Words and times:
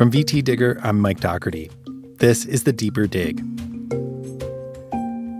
From 0.00 0.10
VT 0.10 0.42
Digger, 0.42 0.80
I'm 0.82 0.98
Mike 0.98 1.20
Dougherty. 1.20 1.70
This 2.20 2.46
is 2.46 2.62
the 2.62 2.72
Deeper 2.72 3.06
Dig. 3.06 3.44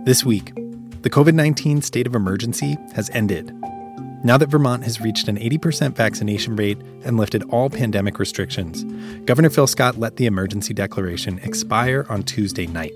This 0.05 0.23
week, 0.23 0.53
the 1.01 1.09
COVID 1.09 1.33
19 1.33 1.81
state 1.81 2.05
of 2.05 2.13
emergency 2.13 2.77
has 2.93 3.09
ended. 3.09 3.55
Now 4.23 4.37
that 4.37 4.49
Vermont 4.49 4.83
has 4.83 5.01
reached 5.01 5.27
an 5.27 5.37
80% 5.37 5.95
vaccination 5.95 6.55
rate 6.55 6.77
and 7.03 7.17
lifted 7.17 7.41
all 7.49 7.71
pandemic 7.71 8.19
restrictions, 8.19 8.83
Governor 9.25 9.49
Phil 9.49 9.65
Scott 9.65 9.97
let 9.97 10.17
the 10.17 10.27
emergency 10.27 10.75
declaration 10.75 11.39
expire 11.39 12.05
on 12.07 12.21
Tuesday 12.21 12.67
night. 12.67 12.93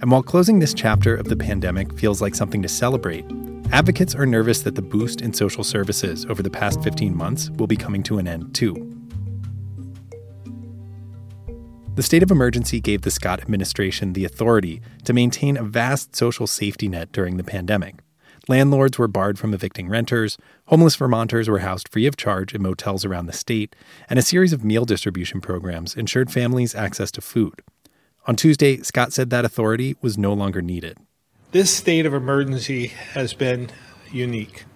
And 0.00 0.10
while 0.10 0.24
closing 0.24 0.58
this 0.58 0.74
chapter 0.74 1.14
of 1.14 1.28
the 1.28 1.36
pandemic 1.36 1.96
feels 1.96 2.20
like 2.20 2.34
something 2.34 2.62
to 2.62 2.68
celebrate, 2.68 3.24
advocates 3.70 4.16
are 4.16 4.26
nervous 4.26 4.62
that 4.62 4.74
the 4.74 4.82
boost 4.82 5.20
in 5.20 5.32
social 5.32 5.62
services 5.62 6.26
over 6.26 6.42
the 6.42 6.50
past 6.50 6.82
15 6.82 7.16
months 7.16 7.50
will 7.50 7.68
be 7.68 7.76
coming 7.76 8.02
to 8.02 8.18
an 8.18 8.26
end 8.26 8.52
too. 8.52 8.97
The 11.98 12.04
state 12.04 12.22
of 12.22 12.30
emergency 12.30 12.80
gave 12.80 13.02
the 13.02 13.10
Scott 13.10 13.40
administration 13.40 14.12
the 14.12 14.24
authority 14.24 14.80
to 15.02 15.12
maintain 15.12 15.56
a 15.56 15.64
vast 15.64 16.14
social 16.14 16.46
safety 16.46 16.86
net 16.86 17.10
during 17.10 17.38
the 17.38 17.42
pandemic. 17.42 17.96
Landlords 18.46 19.00
were 19.00 19.08
barred 19.08 19.36
from 19.36 19.52
evicting 19.52 19.88
renters, 19.88 20.38
homeless 20.66 20.94
Vermonters 20.94 21.48
were 21.48 21.58
housed 21.58 21.88
free 21.88 22.06
of 22.06 22.16
charge 22.16 22.54
in 22.54 22.62
motels 22.62 23.04
around 23.04 23.26
the 23.26 23.32
state, 23.32 23.74
and 24.08 24.16
a 24.16 24.22
series 24.22 24.52
of 24.52 24.62
meal 24.62 24.84
distribution 24.84 25.40
programs 25.40 25.96
ensured 25.96 26.30
families 26.30 26.72
access 26.72 27.10
to 27.10 27.20
food. 27.20 27.62
On 28.28 28.36
Tuesday, 28.36 28.76
Scott 28.82 29.12
said 29.12 29.30
that 29.30 29.44
authority 29.44 29.96
was 30.00 30.16
no 30.16 30.32
longer 30.32 30.62
needed. 30.62 30.98
This 31.50 31.76
state 31.76 32.06
of 32.06 32.14
emergency 32.14 32.86
has 33.14 33.34
been 33.34 33.70
unique, 34.12 34.66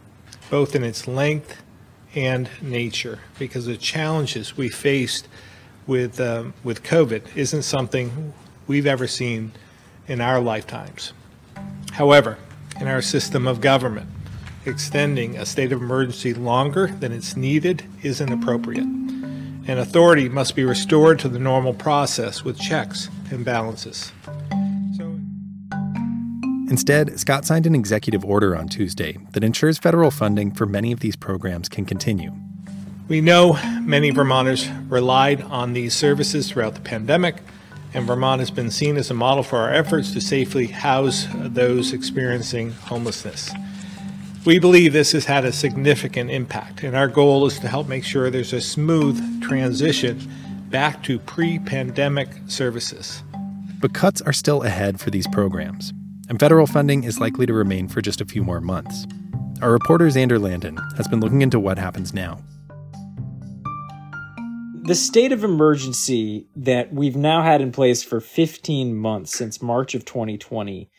both 0.50 0.74
in 0.74 0.82
its 0.82 1.06
length 1.06 1.62
and 2.16 2.50
nature, 2.60 3.20
because 3.38 3.66
the 3.66 3.76
challenges 3.76 4.56
we 4.56 4.68
faced 4.68 5.28
with, 5.86 6.20
um, 6.20 6.54
with 6.64 6.82
COVID 6.82 7.36
isn't 7.36 7.62
something 7.62 8.32
we've 8.66 8.87
ever 8.87 9.07
seen 9.07 9.52
in 10.07 10.20
our 10.20 10.40
lifetimes. 10.40 11.12
However, 11.93 12.38
in 12.80 12.88
our 12.88 13.02
system 13.02 13.46
of 13.46 13.60
government. 13.60 14.09
Extending 14.65 15.37
a 15.37 15.46
state 15.46 15.73
of 15.73 15.80
emergency 15.80 16.34
longer 16.34 16.88
than 16.88 17.12
it's 17.12 17.37
needed 17.37 17.84
isn't 18.02 18.32
appropriate. 18.32 18.84
And 18.84 19.79
authority 19.79 20.29
must 20.29 20.57
be 20.57 20.65
restored 20.65 21.18
to 21.20 21.29
the 21.29 21.38
normal 21.38 21.74
process 21.74 22.42
with 22.45 22.59
checks 22.59 23.09
and 23.30 23.45
balances. 23.45 24.12
So, 24.96 25.18
Instead, 26.68 27.18
Scott 27.20 27.45
signed 27.45 27.66
an 27.66 27.74
executive 27.74 28.24
order 28.24 28.57
on 28.57 28.68
Tuesday 28.68 29.18
that 29.32 29.45
ensures 29.45 29.79
federal 29.79 30.10
funding 30.10 30.52
for 30.52 30.66
many 30.66 30.90
of 30.90 31.01
these 31.01 31.16
programs 31.16 31.68
can 31.68 31.85
continue. 31.85 32.32
We 33.08 33.20
know 33.20 33.58
many 33.80 34.10
Vermonters 34.10 34.68
relied 34.88 35.42
on 35.42 35.72
these 35.72 35.95
services 35.95 36.50
throughout 36.50 36.74
the 36.74 36.80
pandemic 36.80 37.42
and 37.95 38.06
Vermont 38.06 38.40
has 38.40 38.50
been 38.50 38.70
seen 38.70 38.96
as 38.96 39.10
a 39.10 39.14
model 39.14 39.42
for 39.42 39.58
our 39.58 39.72
efforts 39.72 40.12
to 40.12 40.20
safely 40.20 40.66
house 40.66 41.26
those 41.34 41.92
experiencing 41.92 42.73
homelessness. 42.73 43.50
We 44.45 44.58
believe 44.58 44.92
this 44.92 45.12
has 45.12 45.26
had 45.26 45.45
a 45.45 45.52
significant 45.52 46.30
impact, 46.30 46.82
and 46.82 46.96
our 46.96 47.06
goal 47.06 47.46
is 47.46 47.58
to 47.60 47.68
help 47.68 47.88
make 47.88 48.04
sure 48.04 48.30
there's 48.30 48.52
a 48.52 48.60
smooth 48.60 49.42
transition 49.42 50.30
back 50.70 51.02
to 51.04 51.18
pre 51.18 51.58
pandemic 51.60 52.28
services. 52.48 53.23
But 53.80 53.95
cuts 53.95 54.23
are 54.23 54.32
still 54.32 54.62
ahead 54.62 54.98
for 54.98 55.10
these 55.10 55.28
programs, 55.28 55.92
and 56.28 56.40
federal 56.40 56.66
funding 56.66 57.04
is 57.04 57.20
likely 57.20 57.46
to 57.46 57.52
remain 57.52 57.88
for 57.88 58.00
just 58.00 58.20
a 58.20 58.24
few 58.24 58.42
more 58.42 58.60
months. 58.60 59.06
Our 59.60 59.70
reporter 59.70 60.06
Xander 60.06 60.40
Landen 60.40 60.76
has 60.96 61.06
been 61.06 61.20
looking 61.20 61.42
into 61.42 61.60
what 61.60 61.78
happens 61.78 62.12
now 62.12 62.40
the 64.83 64.94
state 64.94 65.33
of 65.33 65.44
emergency 65.44 66.49
that 66.56 66.93
we've 66.93 67.16
now 67.16 67.43
had 67.43 67.61
in 67.61 67.72
place 67.72 68.03
for 68.03 68.21
15 68.21 68.94
months 68.94 69.37
since 69.37 69.62
March 69.62 69.94
of 69.94 70.05
2020 70.05 70.91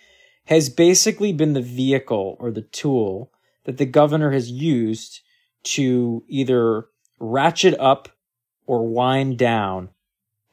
has 0.45 0.70
basically 0.70 1.34
been 1.34 1.54
the 1.54 1.61
vehicle 1.61 2.38
or 2.39 2.52
the 2.52 2.61
tool 2.61 3.32
that 3.66 3.77
the 3.77 3.86
governor 3.86 4.32
has 4.32 4.49
used 4.49 5.22
to 5.64 6.23
either 6.27 6.88
ratchet 7.20 7.77
up 7.80 8.10
or 8.66 8.88
wind 8.88 9.38
down 9.38 9.89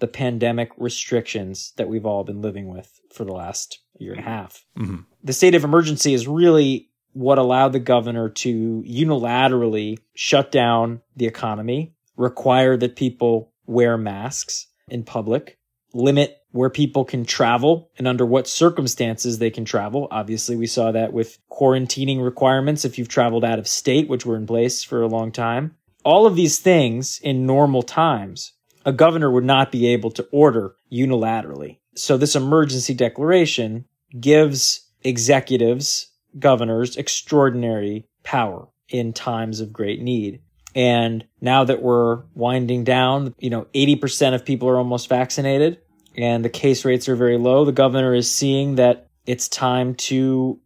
the 0.01 0.07
pandemic 0.07 0.71
restrictions 0.77 1.73
that 1.77 1.89
we've 1.89 2.07
all 2.07 2.25
been 2.25 2.41
living 2.41 2.69
with 2.69 3.01
for 3.13 3.25
the 3.25 3.33
last 3.33 3.81
year 3.99 4.13
and 4.13 4.21
a 4.21 4.25
half. 4.25 4.65
Mm-hmm. 4.79 5.03
The 5.23 5.33
state 5.33 5.55
of 5.55 5.65
emergency 5.65 6.15
is 6.15 6.27
really 6.27 6.89
what 7.13 7.39
allowed 7.39 7.73
the 7.73 7.81
governor 7.81 8.29
to 8.29 8.85
unilaterally 8.87 9.99
shut 10.15 10.51
down 10.51 11.03
the 11.17 11.27
economy, 11.27 11.95
require 12.17 12.77
that 12.77 12.97
people 12.97 13.53
wear 13.67 13.97
masks 13.97 14.67
in 14.89 15.05
public, 15.05 15.59
limit 15.95 16.37
where 16.53 16.71
people 16.71 17.05
can 17.05 17.25
travel 17.25 17.91
and 17.97 18.09
under 18.09 18.27
what 18.27 18.49
circumstances 18.49 19.39
they 19.39 19.51
can 19.51 19.65
travel. 19.65 20.09
Obviously, 20.11 20.57
we 20.57 20.67
saw 20.67 20.91
that 20.93 21.13
with 21.13 21.39
quarantining 21.51 22.23
requirements 22.23 22.85
if 22.85 22.99
you've 22.99 23.09
traveled 23.09 23.45
out 23.45 23.59
of 23.59 23.69
state, 23.69 24.09
which 24.09 24.27
were 24.27 24.37
in 24.37 24.47
place 24.47 24.83
for 24.83 25.01
a 25.03 25.09
long 25.09 25.31
time. 25.31 25.77
All 26.05 26.27
of 26.27 26.35
these 26.35 26.59
things 26.59 27.21
in 27.23 27.47
normal 27.47 27.83
times, 27.83 28.53
a 28.85 28.93
governor 28.93 29.31
would 29.31 29.45
not 29.45 29.71
be 29.71 29.87
able 29.89 30.11
to 30.13 30.27
order 30.33 30.75
unilaterally. 30.93 31.79
So 31.95 32.17
this 32.17 32.35
emergency 32.35 32.95
declaration 32.95 33.85
gives 34.19 34.89
executives, 35.03 36.11
governors 36.39 36.97
extraordinary 36.97 38.09
power 38.23 38.69
in 38.89 39.13
times 39.13 39.61
of 39.61 39.73
great 39.73 40.01
need. 40.01 40.41
And 40.75 41.25
now 41.41 41.65
that 41.65 41.83
we're 41.83 42.23
winding 42.35 42.85
down, 42.85 43.35
you 43.39 43.51
know, 43.51 43.67
80% 43.75 44.35
of 44.35 44.45
people 44.45 44.69
are 44.69 44.77
almost 44.77 45.09
vaccinated 45.09 45.81
and 46.17 46.45
the 46.45 46.51
case 46.51 46.85
rates 46.85 47.09
are 47.09 47.17
very 47.17 47.39
low. 47.39 47.65
The 47.65 47.73
governor 47.73 48.15
is 48.15 48.33
seeing 48.33 48.77
that 48.77 49.09
it's 49.27 49.49
time 49.49 49.95
to 49.95 50.61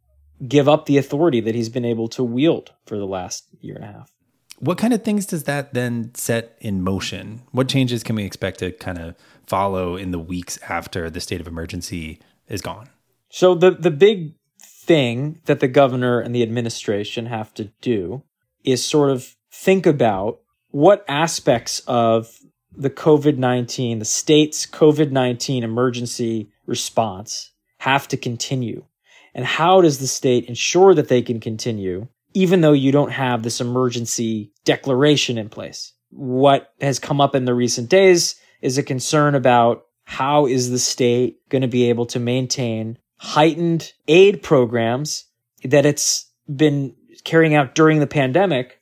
give 0.47 0.69
up 0.69 0.87
the 0.87 0.99
authority 0.99 1.41
that 1.41 1.55
he's 1.55 1.69
been 1.69 1.85
able 1.85 2.09
to 2.09 2.25
wield 2.25 2.73
for 2.87 2.99
the 2.99 3.07
last 3.07 3.47
year 3.61 3.77
and 3.77 3.85
a 3.85 3.89
half. 3.89 4.11
What 4.59 4.79
kind 4.79 4.93
of 4.93 5.03
things 5.03 5.27
does 5.27 5.45
that 5.45 5.75
then 5.75 6.15
set 6.15 6.57
in 6.61 6.83
motion? 6.83 7.43
What 7.51 7.69
changes 7.69 8.03
can 8.03 8.17
we 8.17 8.25
expect 8.25 8.61
to 8.61 8.73
kind 8.73 8.99
of 8.99 9.17
follow 9.47 9.97
in 9.97 10.11
the 10.11 10.19
weeks 10.19 10.59
after 10.69 11.11
the 11.11 11.21
state 11.21 11.41
of 11.41 11.49
emergency 11.49 12.21
is 12.49 12.61
gone? 12.61 12.89
So 13.31 13.55
the 13.55 13.73
the 13.73 13.91
big 13.91 14.35
thing 14.61 15.41
that 15.47 15.61
the 15.61 15.69
governor 15.69 16.21
and 16.21 16.35
the 16.35 16.43
administration 16.43 17.27
have 17.27 17.53
to 17.55 17.65
do 17.81 18.23
is 18.65 18.85
sort 18.85 19.11
of 19.11 19.37
think 19.55 19.87
about 19.87 20.41
what 20.71 21.05
aspects 21.07 21.81
of 21.87 22.39
the 22.77 22.91
COVID 22.91 23.39
19, 23.39 24.01
the 24.01 24.05
state's 24.05 24.67
COVID 24.67 25.13
19 25.13 25.63
emergency 25.63 26.51
response 26.67 27.53
have 27.79 28.09
to 28.09 28.17
continue? 28.17 28.85
And 29.33 29.45
how 29.45 29.81
does 29.81 29.99
the 29.99 30.07
state 30.07 30.47
ensure 30.47 30.95
that 30.95 31.09
they 31.09 31.23
can 31.23 31.41
continue, 31.41 32.09
even 32.35 32.61
though 32.61 32.73
you 32.73 32.91
don't 32.93 33.13
have 33.13 33.43
this 33.43 33.61
emergency 33.61 34.53
declaration 34.65 35.39
in 35.39 35.49
place? 35.49 35.93
What 36.11 36.73
has 36.81 36.99
come 36.99 37.21
up 37.21 37.35
in 37.35 37.45
the 37.45 37.55
recent 37.55 37.89
days 37.89 38.35
is 38.61 38.77
a 38.77 38.83
concern 38.83 39.35
about 39.35 39.85
how 40.05 40.47
is 40.47 40.71
the 40.71 40.79
state 40.79 41.39
going 41.49 41.63
to 41.63 41.69
be 41.69 41.89
able 41.89 42.07
to 42.07 42.19
maintain 42.19 42.99
heightened 43.19 43.93
aid 44.09 44.43
programs 44.43 45.27
that 45.63 45.87
it's 45.87 46.29
been 46.55 46.95
carrying 47.25 47.55
out 47.55 47.75
during 47.75 48.01
the 48.01 48.07
pandemic 48.07 48.81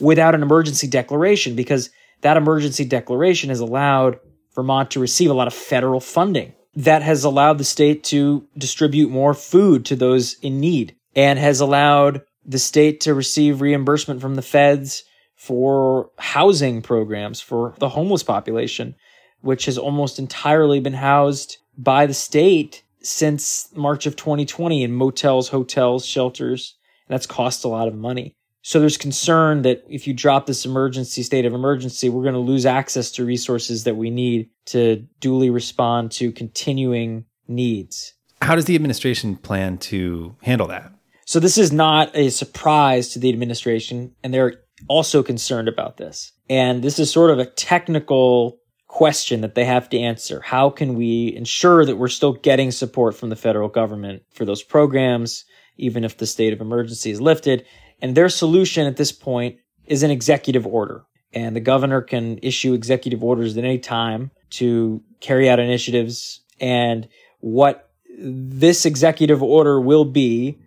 without 0.00 0.34
an 0.34 0.42
emergency 0.42 0.86
declaration 0.86 1.54
because 1.54 1.90
that 2.22 2.36
emergency 2.36 2.84
declaration 2.84 3.48
has 3.50 3.60
allowed 3.60 4.18
Vermont 4.54 4.90
to 4.92 5.00
receive 5.00 5.30
a 5.30 5.34
lot 5.34 5.46
of 5.46 5.54
federal 5.54 6.00
funding 6.00 6.54
that 6.74 7.02
has 7.02 7.24
allowed 7.24 7.58
the 7.58 7.64
state 7.64 8.04
to 8.04 8.46
distribute 8.56 9.10
more 9.10 9.34
food 9.34 9.84
to 9.86 9.96
those 9.96 10.34
in 10.40 10.60
need 10.60 10.96
and 11.16 11.38
has 11.38 11.60
allowed 11.60 12.22
the 12.44 12.58
state 12.58 13.00
to 13.00 13.14
receive 13.14 13.60
reimbursement 13.60 14.20
from 14.20 14.34
the 14.34 14.42
feds 14.42 15.04
for 15.36 16.10
housing 16.18 16.82
programs 16.82 17.40
for 17.40 17.74
the 17.78 17.88
homeless 17.88 18.22
population, 18.22 18.94
which 19.40 19.64
has 19.64 19.78
almost 19.78 20.18
entirely 20.18 20.80
been 20.80 20.94
housed 20.94 21.58
by 21.76 22.06
the 22.06 22.14
state 22.14 22.82
since 23.02 23.68
March 23.74 24.06
of 24.06 24.16
2020 24.16 24.82
in 24.82 24.92
motels, 24.92 25.48
hotels, 25.48 26.04
shelters. 26.04 26.76
And 27.08 27.14
that's 27.14 27.26
cost 27.26 27.64
a 27.64 27.68
lot 27.68 27.88
of 27.88 27.94
money. 27.94 28.34
So 28.62 28.78
there's 28.78 28.98
concern 28.98 29.62
that 29.62 29.84
if 29.88 30.06
you 30.06 30.12
drop 30.12 30.46
this 30.46 30.66
emergency 30.66 31.22
state 31.22 31.46
of 31.46 31.54
emergency, 31.54 32.08
we're 32.08 32.22
going 32.22 32.34
to 32.34 32.40
lose 32.40 32.66
access 32.66 33.10
to 33.12 33.24
resources 33.24 33.84
that 33.84 33.96
we 33.96 34.10
need 34.10 34.50
to 34.66 35.06
duly 35.18 35.48
respond 35.50 36.12
to 36.12 36.30
continuing 36.30 37.24
needs. 37.48 38.14
How 38.42 38.54
does 38.54 38.66
the 38.66 38.74
administration 38.74 39.36
plan 39.36 39.78
to 39.78 40.36
handle 40.42 40.66
that? 40.68 40.92
So 41.24 41.40
this 41.40 41.58
is 41.58 41.72
not 41.72 42.10
a 42.14 42.30
surprise 42.30 43.10
to 43.10 43.18
the 43.18 43.28
administration, 43.28 44.14
and 44.22 44.34
they're 44.34 44.60
also 44.88 45.22
concerned 45.22 45.68
about 45.68 45.96
this. 45.96 46.32
And 46.48 46.82
this 46.82 46.98
is 46.98 47.10
sort 47.10 47.30
of 47.30 47.38
a 47.38 47.46
technical 47.46 48.58
question 48.88 49.42
that 49.42 49.54
they 49.54 49.64
have 49.64 49.88
to 49.90 49.98
answer. 49.98 50.40
How 50.40 50.68
can 50.68 50.96
we 50.96 51.34
ensure 51.36 51.84
that 51.86 51.96
we're 51.96 52.08
still 52.08 52.32
getting 52.32 52.72
support 52.72 53.14
from 53.14 53.28
the 53.28 53.36
federal 53.36 53.68
government 53.68 54.24
for 54.32 54.44
those 54.44 54.62
programs, 54.62 55.44
even 55.76 56.02
if 56.02 56.16
the 56.16 56.26
state 56.26 56.52
of 56.52 56.60
emergency 56.60 57.10
is 57.10 57.20
lifted? 57.20 57.64
And 58.02 58.14
their 58.14 58.28
solution 58.28 58.86
at 58.86 58.96
this 58.96 59.12
point 59.12 59.58
is 59.86 60.02
an 60.02 60.10
executive 60.10 60.66
order. 60.66 61.04
And 61.32 61.54
the 61.54 61.60
governor 61.60 62.00
can 62.00 62.38
issue 62.42 62.74
executive 62.74 63.22
orders 63.22 63.56
at 63.56 63.64
any 63.64 63.78
time 63.78 64.30
to 64.50 65.02
carry 65.20 65.48
out 65.48 65.60
initiatives. 65.60 66.40
And 66.60 67.08
what 67.40 67.90
this 68.18 68.84
executive 68.84 69.42
order 69.42 69.80
will 69.80 70.04
be 70.04 70.58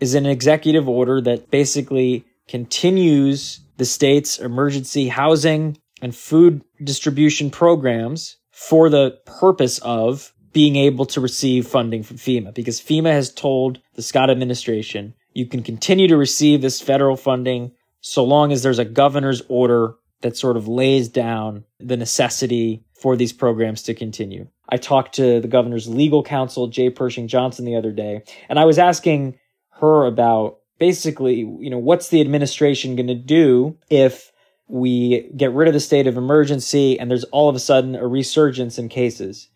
is 0.00 0.14
an 0.14 0.26
executive 0.26 0.88
order 0.88 1.20
that 1.20 1.50
basically 1.50 2.24
continues 2.48 3.60
the 3.76 3.84
state's 3.84 4.38
emergency 4.38 5.08
housing 5.08 5.78
and 6.02 6.14
food 6.14 6.62
distribution 6.82 7.50
programs 7.50 8.36
for 8.50 8.90
the 8.90 9.18
purpose 9.24 9.78
of 9.78 10.32
being 10.52 10.76
able 10.76 11.06
to 11.06 11.20
receive 11.20 11.66
funding 11.66 12.02
from 12.02 12.18
FEMA 12.18 12.52
because 12.52 12.80
FEMA 12.80 13.10
has 13.10 13.32
told 13.32 13.80
the 13.94 14.02
Scott 14.02 14.28
administration 14.28 15.14
you 15.34 15.46
can 15.46 15.62
continue 15.62 16.08
to 16.08 16.16
receive 16.16 16.60
this 16.62 16.80
federal 16.80 17.16
funding 17.16 17.72
so 18.00 18.24
long 18.24 18.52
as 18.52 18.62
there's 18.62 18.78
a 18.78 18.84
governor's 18.84 19.42
order 19.48 19.94
that 20.22 20.36
sort 20.36 20.56
of 20.56 20.68
lays 20.68 21.08
down 21.08 21.64
the 21.78 21.96
necessity 21.96 22.84
for 22.94 23.16
these 23.16 23.32
programs 23.32 23.82
to 23.82 23.94
continue. 23.94 24.46
I 24.68 24.76
talked 24.76 25.14
to 25.16 25.40
the 25.40 25.48
governor's 25.48 25.88
legal 25.88 26.22
counsel, 26.22 26.70
Jaye 26.70 26.94
Pershing 26.94 27.28
Johnson, 27.28 27.64
the 27.64 27.76
other 27.76 27.92
day, 27.92 28.22
and 28.48 28.58
I 28.58 28.64
was 28.64 28.78
asking 28.78 29.38
her 29.80 30.06
about 30.06 30.58
basically, 30.78 31.40
you 31.40 31.70
know, 31.70 31.78
what's 31.78 32.08
the 32.08 32.20
administration 32.20 32.96
going 32.96 33.08
to 33.08 33.14
do 33.14 33.76
if 33.90 34.32
we 34.68 35.30
get 35.36 35.52
rid 35.52 35.68
of 35.68 35.74
the 35.74 35.80
state 35.80 36.06
of 36.06 36.16
emergency 36.16 36.98
and 36.98 37.10
there's 37.10 37.24
all 37.24 37.48
of 37.48 37.56
a 37.56 37.60
sudden 37.60 37.94
a 37.94 38.06
resurgence 38.06 38.78
in 38.78 38.88
cases? 38.88 39.48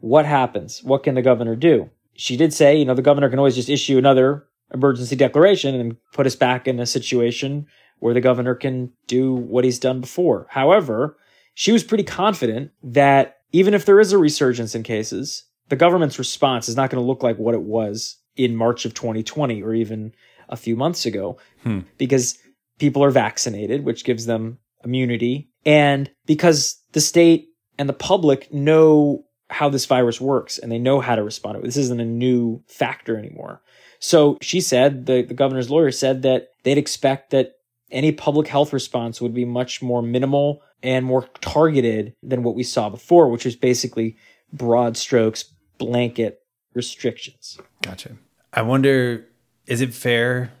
What 0.00 0.26
happens? 0.26 0.82
What 0.82 1.02
can 1.02 1.14
the 1.14 1.22
governor 1.22 1.56
do? 1.56 1.90
She 2.14 2.36
did 2.36 2.52
say, 2.52 2.76
you 2.76 2.84
know, 2.84 2.94
the 2.94 3.02
governor 3.02 3.28
can 3.28 3.38
always 3.38 3.54
just 3.54 3.68
issue 3.68 3.98
another 3.98 4.46
emergency 4.72 5.16
declaration 5.16 5.74
and 5.74 5.96
put 6.12 6.26
us 6.26 6.36
back 6.36 6.66
in 6.66 6.80
a 6.80 6.86
situation 6.86 7.66
where 7.98 8.14
the 8.14 8.20
governor 8.20 8.54
can 8.54 8.92
do 9.06 9.34
what 9.34 9.64
he's 9.64 9.78
done 9.78 10.00
before. 10.00 10.46
However, 10.50 11.16
she 11.54 11.72
was 11.72 11.84
pretty 11.84 12.04
confident 12.04 12.72
that 12.82 13.36
even 13.52 13.74
if 13.74 13.84
there 13.86 14.00
is 14.00 14.12
a 14.12 14.18
resurgence 14.18 14.74
in 14.74 14.82
cases, 14.82 15.44
the 15.68 15.76
government's 15.76 16.18
response 16.18 16.68
is 16.68 16.76
not 16.76 16.90
going 16.90 17.02
to 17.02 17.06
look 17.06 17.22
like 17.22 17.38
what 17.38 17.54
it 17.54 17.62
was 17.62 18.18
in 18.36 18.56
March 18.56 18.84
of 18.84 18.94
2020 18.94 19.62
or 19.62 19.74
even 19.74 20.12
a 20.48 20.56
few 20.56 20.76
months 20.76 21.06
ago 21.06 21.38
hmm. 21.62 21.80
because 21.96 22.38
people 22.78 23.02
are 23.02 23.10
vaccinated, 23.10 23.84
which 23.84 24.04
gives 24.04 24.26
them 24.26 24.58
immunity. 24.84 25.50
And 25.64 26.10
because 26.26 26.80
the 26.92 27.00
state 27.00 27.48
and 27.78 27.88
the 27.88 27.94
public 27.94 28.52
know 28.52 29.24
how 29.48 29.68
this 29.68 29.86
virus 29.86 30.20
works 30.20 30.58
and 30.58 30.70
they 30.70 30.78
know 30.78 31.00
how 31.00 31.14
to 31.14 31.22
respond. 31.22 31.54
To 31.54 31.60
it, 31.60 31.64
this 31.64 31.76
isn't 31.76 32.00
a 32.00 32.04
new 32.04 32.62
factor 32.66 33.16
anymore. 33.16 33.62
So 33.98 34.38
she 34.40 34.60
said, 34.60 35.06
the, 35.06 35.22
the 35.22 35.34
governor's 35.34 35.70
lawyer 35.70 35.90
said 35.90 36.22
that 36.22 36.50
they'd 36.62 36.78
expect 36.78 37.30
that 37.30 37.56
any 37.90 38.12
public 38.12 38.48
health 38.48 38.72
response 38.72 39.20
would 39.20 39.34
be 39.34 39.44
much 39.44 39.80
more 39.80 40.02
minimal 40.02 40.62
and 40.82 41.04
more 41.04 41.28
targeted 41.40 42.14
than 42.22 42.42
what 42.42 42.54
we 42.54 42.62
saw 42.62 42.88
before, 42.88 43.28
which 43.28 43.44
was 43.44 43.56
basically 43.56 44.16
broad 44.52 44.96
strokes, 44.96 45.44
blanket 45.78 46.42
restrictions. 46.74 47.58
Gotcha. 47.82 48.16
I 48.52 48.62
wonder 48.62 49.26
is 49.66 49.80
it 49.80 49.92
fair 49.92 50.52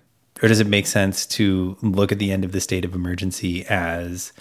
or 0.42 0.48
does 0.48 0.60
it 0.60 0.66
make 0.66 0.86
sense 0.86 1.24
to 1.26 1.76
look 1.80 2.12
at 2.12 2.18
the 2.18 2.32
end 2.32 2.44
of 2.44 2.52
the 2.52 2.60
state 2.60 2.84
of 2.84 2.94
emergency 2.94 3.64
as 3.66 4.32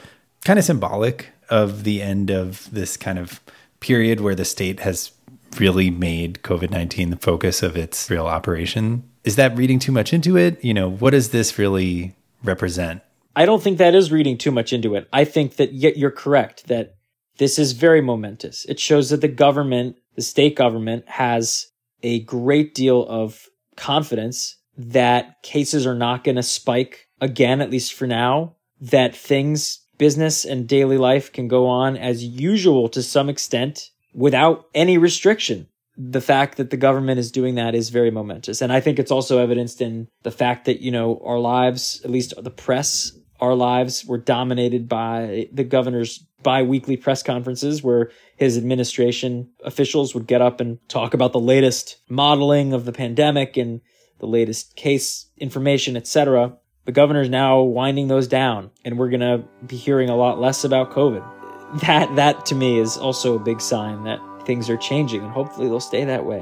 kind 0.43 0.59
of 0.59 0.65
symbolic 0.65 1.29
of 1.49 1.83
the 1.83 2.01
end 2.01 2.29
of 2.29 2.69
this 2.71 2.97
kind 2.97 3.19
of 3.19 3.41
period 3.79 4.19
where 4.19 4.35
the 4.35 4.45
state 4.45 4.79
has 4.81 5.11
really 5.59 5.89
made 5.89 6.41
COVID 6.43 6.71
19 6.71 7.09
the 7.09 7.17
focus 7.17 7.63
of 7.63 7.75
its 7.75 8.09
real 8.09 8.27
operation? 8.27 9.03
Is 9.23 9.35
that 9.35 9.57
reading 9.57 9.79
too 9.79 9.91
much 9.91 10.13
into 10.13 10.37
it? 10.37 10.63
You 10.63 10.73
know, 10.73 10.89
what 10.89 11.11
does 11.11 11.29
this 11.29 11.57
really 11.57 12.15
represent? 12.43 13.01
I 13.35 13.45
don't 13.45 13.61
think 13.61 13.77
that 13.77 13.95
is 13.95 14.11
reading 14.11 14.37
too 14.37 14.51
much 14.51 14.71
into 14.71 14.95
it. 14.95 15.07
I 15.11 15.25
think 15.25 15.57
that 15.57 15.73
yet 15.73 15.97
you're 15.97 16.11
correct 16.11 16.67
that 16.67 16.95
this 17.37 17.59
is 17.59 17.73
very 17.73 18.01
momentous. 18.01 18.65
It 18.65 18.79
shows 18.79 19.09
that 19.09 19.21
the 19.21 19.27
government, 19.27 19.97
the 20.15 20.21
state 20.21 20.55
government, 20.55 21.07
has 21.09 21.67
a 22.01 22.21
great 22.21 22.73
deal 22.73 23.05
of 23.07 23.49
confidence 23.75 24.55
that 24.77 25.41
cases 25.43 25.85
are 25.85 25.95
not 25.95 26.23
going 26.23 26.35
to 26.35 26.43
spike 26.43 27.07
again, 27.19 27.61
at 27.61 27.71
least 27.71 27.93
for 27.93 28.07
now, 28.07 28.55
that 28.79 29.15
things, 29.15 29.79
business 29.97 30.45
and 30.45 30.67
daily 30.67 30.97
life 30.97 31.31
can 31.31 31.47
go 31.47 31.67
on 31.67 31.97
as 31.97 32.23
usual 32.23 32.89
to 32.89 33.01
some 33.01 33.29
extent 33.29 33.91
without 34.15 34.67
any 34.73 34.97
restriction 34.97 35.67
the 35.97 36.21
fact 36.21 36.57
that 36.57 36.69
the 36.69 36.77
government 36.77 37.19
is 37.19 37.31
doing 37.31 37.55
that 37.55 37.73
is 37.73 37.89
very 37.89 38.11
momentous. 38.11 38.61
And 38.61 38.71
I 38.71 38.79
think 38.79 38.99
it's 38.99 39.11
also 39.11 39.39
evidenced 39.39 39.81
in 39.81 40.07
the 40.23 40.31
fact 40.31 40.65
that, 40.65 40.81
you 40.81 40.91
know, 40.91 41.21
our 41.23 41.39
lives, 41.39 42.01
at 42.03 42.11
least 42.11 42.33
the 42.37 42.51
press, 42.51 43.13
our 43.39 43.55
lives 43.55 44.05
were 44.05 44.17
dominated 44.17 44.89
by 44.89 45.47
the 45.53 45.63
governor's 45.63 46.25
bi-weekly 46.43 46.97
press 46.97 47.23
conferences 47.23 47.81
where 47.81 48.11
his 48.35 48.57
administration 48.57 49.49
officials 49.63 50.13
would 50.13 50.27
get 50.27 50.41
up 50.41 50.59
and 50.59 50.77
talk 50.89 51.13
about 51.13 51.31
the 51.31 51.39
latest 51.39 51.97
modeling 52.09 52.73
of 52.73 52.85
the 52.85 52.91
pandemic 52.91 53.57
and 53.57 53.81
the 54.19 54.27
latest 54.27 54.75
case 54.75 55.27
information, 55.37 55.97
etc. 55.97 56.55
The 56.85 56.91
governor's 56.91 57.29
now 57.29 57.61
winding 57.61 58.09
those 58.09 58.27
down 58.27 58.69
and 58.83 58.97
we're 58.97 59.09
going 59.09 59.21
to 59.21 59.43
be 59.65 59.77
hearing 59.77 60.09
a 60.09 60.15
lot 60.15 60.39
less 60.39 60.63
about 60.63 60.91
COVID. 60.91 61.34
That 61.81 62.15
that 62.15 62.45
to 62.45 62.55
me 62.55 62.79
is 62.79 62.97
also 62.97 63.35
a 63.35 63.39
big 63.39 63.59
sign 63.59 64.05
that 64.05 64.19
things 64.45 64.69
are 64.69 64.77
changing, 64.77 65.21
and 65.21 65.31
hopefully 65.31 65.67
they'll 65.67 65.81
stay 65.81 66.05
that 66.05 66.25
way. 66.25 66.39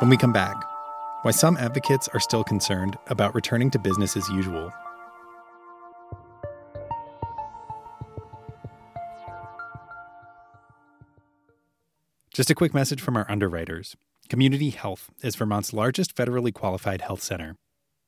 When 0.00 0.08
we 0.08 0.16
come 0.16 0.32
back, 0.32 0.56
why 1.22 1.30
some 1.30 1.58
advocates 1.58 2.08
are 2.08 2.20
still 2.20 2.42
concerned 2.42 2.96
about 3.08 3.34
returning 3.34 3.70
to 3.72 3.78
business 3.78 4.16
as 4.16 4.26
usual. 4.30 4.72
Just 12.32 12.48
a 12.48 12.54
quick 12.54 12.72
message 12.72 13.02
from 13.02 13.18
our 13.18 13.30
underwriters. 13.30 13.94
Community 14.30 14.70
Health 14.70 15.10
is 15.22 15.36
Vermont's 15.36 15.74
largest 15.74 16.16
federally 16.16 16.52
qualified 16.52 17.02
health 17.02 17.22
center 17.22 17.56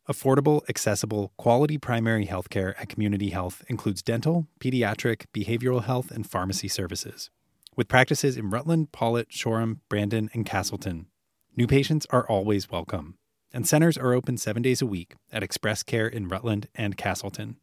Affordable, 0.08 0.60
accessible, 0.68 1.32
quality 1.38 1.78
primary 1.78 2.26
health 2.26 2.50
care 2.50 2.78
at 2.78 2.90
Community 2.90 3.30
Health 3.30 3.64
includes 3.68 4.02
dental, 4.02 4.46
pediatric, 4.60 5.24
behavioral 5.32 5.84
health, 5.84 6.10
and 6.10 6.28
pharmacy 6.28 6.68
services. 6.68 7.30
With 7.74 7.88
practices 7.88 8.36
in 8.36 8.50
Rutland, 8.50 8.92
Pawlet, 8.92 9.30
Shoreham, 9.30 9.80
Brandon, 9.88 10.28
and 10.34 10.44
Castleton, 10.44 11.06
new 11.56 11.66
patients 11.66 12.06
are 12.10 12.28
always 12.28 12.70
welcome. 12.70 13.16
And 13.50 13.66
centers 13.66 13.96
are 13.96 14.12
open 14.12 14.36
seven 14.36 14.60
days 14.60 14.82
a 14.82 14.86
week 14.86 15.14
at 15.32 15.42
Express 15.42 15.82
Care 15.82 16.06
in 16.06 16.28
Rutland 16.28 16.68
and 16.74 16.98
Castleton. 16.98 17.56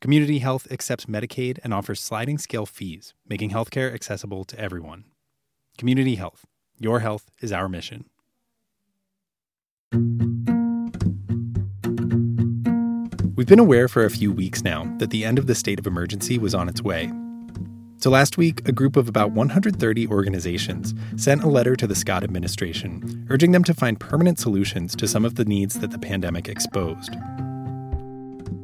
Community 0.00 0.40
Health 0.40 0.66
accepts 0.72 1.06
Medicaid 1.06 1.60
and 1.62 1.72
offers 1.72 2.00
sliding 2.00 2.38
scale 2.38 2.66
fees, 2.66 3.14
making 3.28 3.50
healthcare 3.50 3.94
accessible 3.94 4.44
to 4.46 4.58
everyone. 4.58 5.04
Community 5.78 6.16
Health. 6.16 6.44
Your 6.76 7.00
health 7.00 7.30
is 7.40 7.52
our 7.52 7.68
mission. 7.68 8.06
We've 13.36 13.48
been 13.48 13.58
aware 13.58 13.88
for 13.88 14.04
a 14.04 14.10
few 14.10 14.30
weeks 14.30 14.62
now 14.62 14.84
that 14.98 15.10
the 15.10 15.24
end 15.24 15.40
of 15.40 15.48
the 15.48 15.56
state 15.56 15.80
of 15.80 15.88
emergency 15.88 16.38
was 16.38 16.54
on 16.54 16.68
its 16.68 16.82
way. 16.82 17.10
So 17.96 18.08
last 18.08 18.38
week, 18.38 18.68
a 18.68 18.70
group 18.70 18.94
of 18.96 19.08
about 19.08 19.32
130 19.32 20.06
organizations 20.06 20.94
sent 21.16 21.42
a 21.42 21.48
letter 21.48 21.74
to 21.74 21.88
the 21.88 21.96
Scott 21.96 22.22
administration 22.22 23.26
urging 23.30 23.50
them 23.50 23.64
to 23.64 23.74
find 23.74 23.98
permanent 23.98 24.38
solutions 24.38 24.94
to 24.94 25.08
some 25.08 25.24
of 25.24 25.34
the 25.34 25.44
needs 25.44 25.80
that 25.80 25.90
the 25.90 25.98
pandemic 25.98 26.48
exposed. 26.48 27.16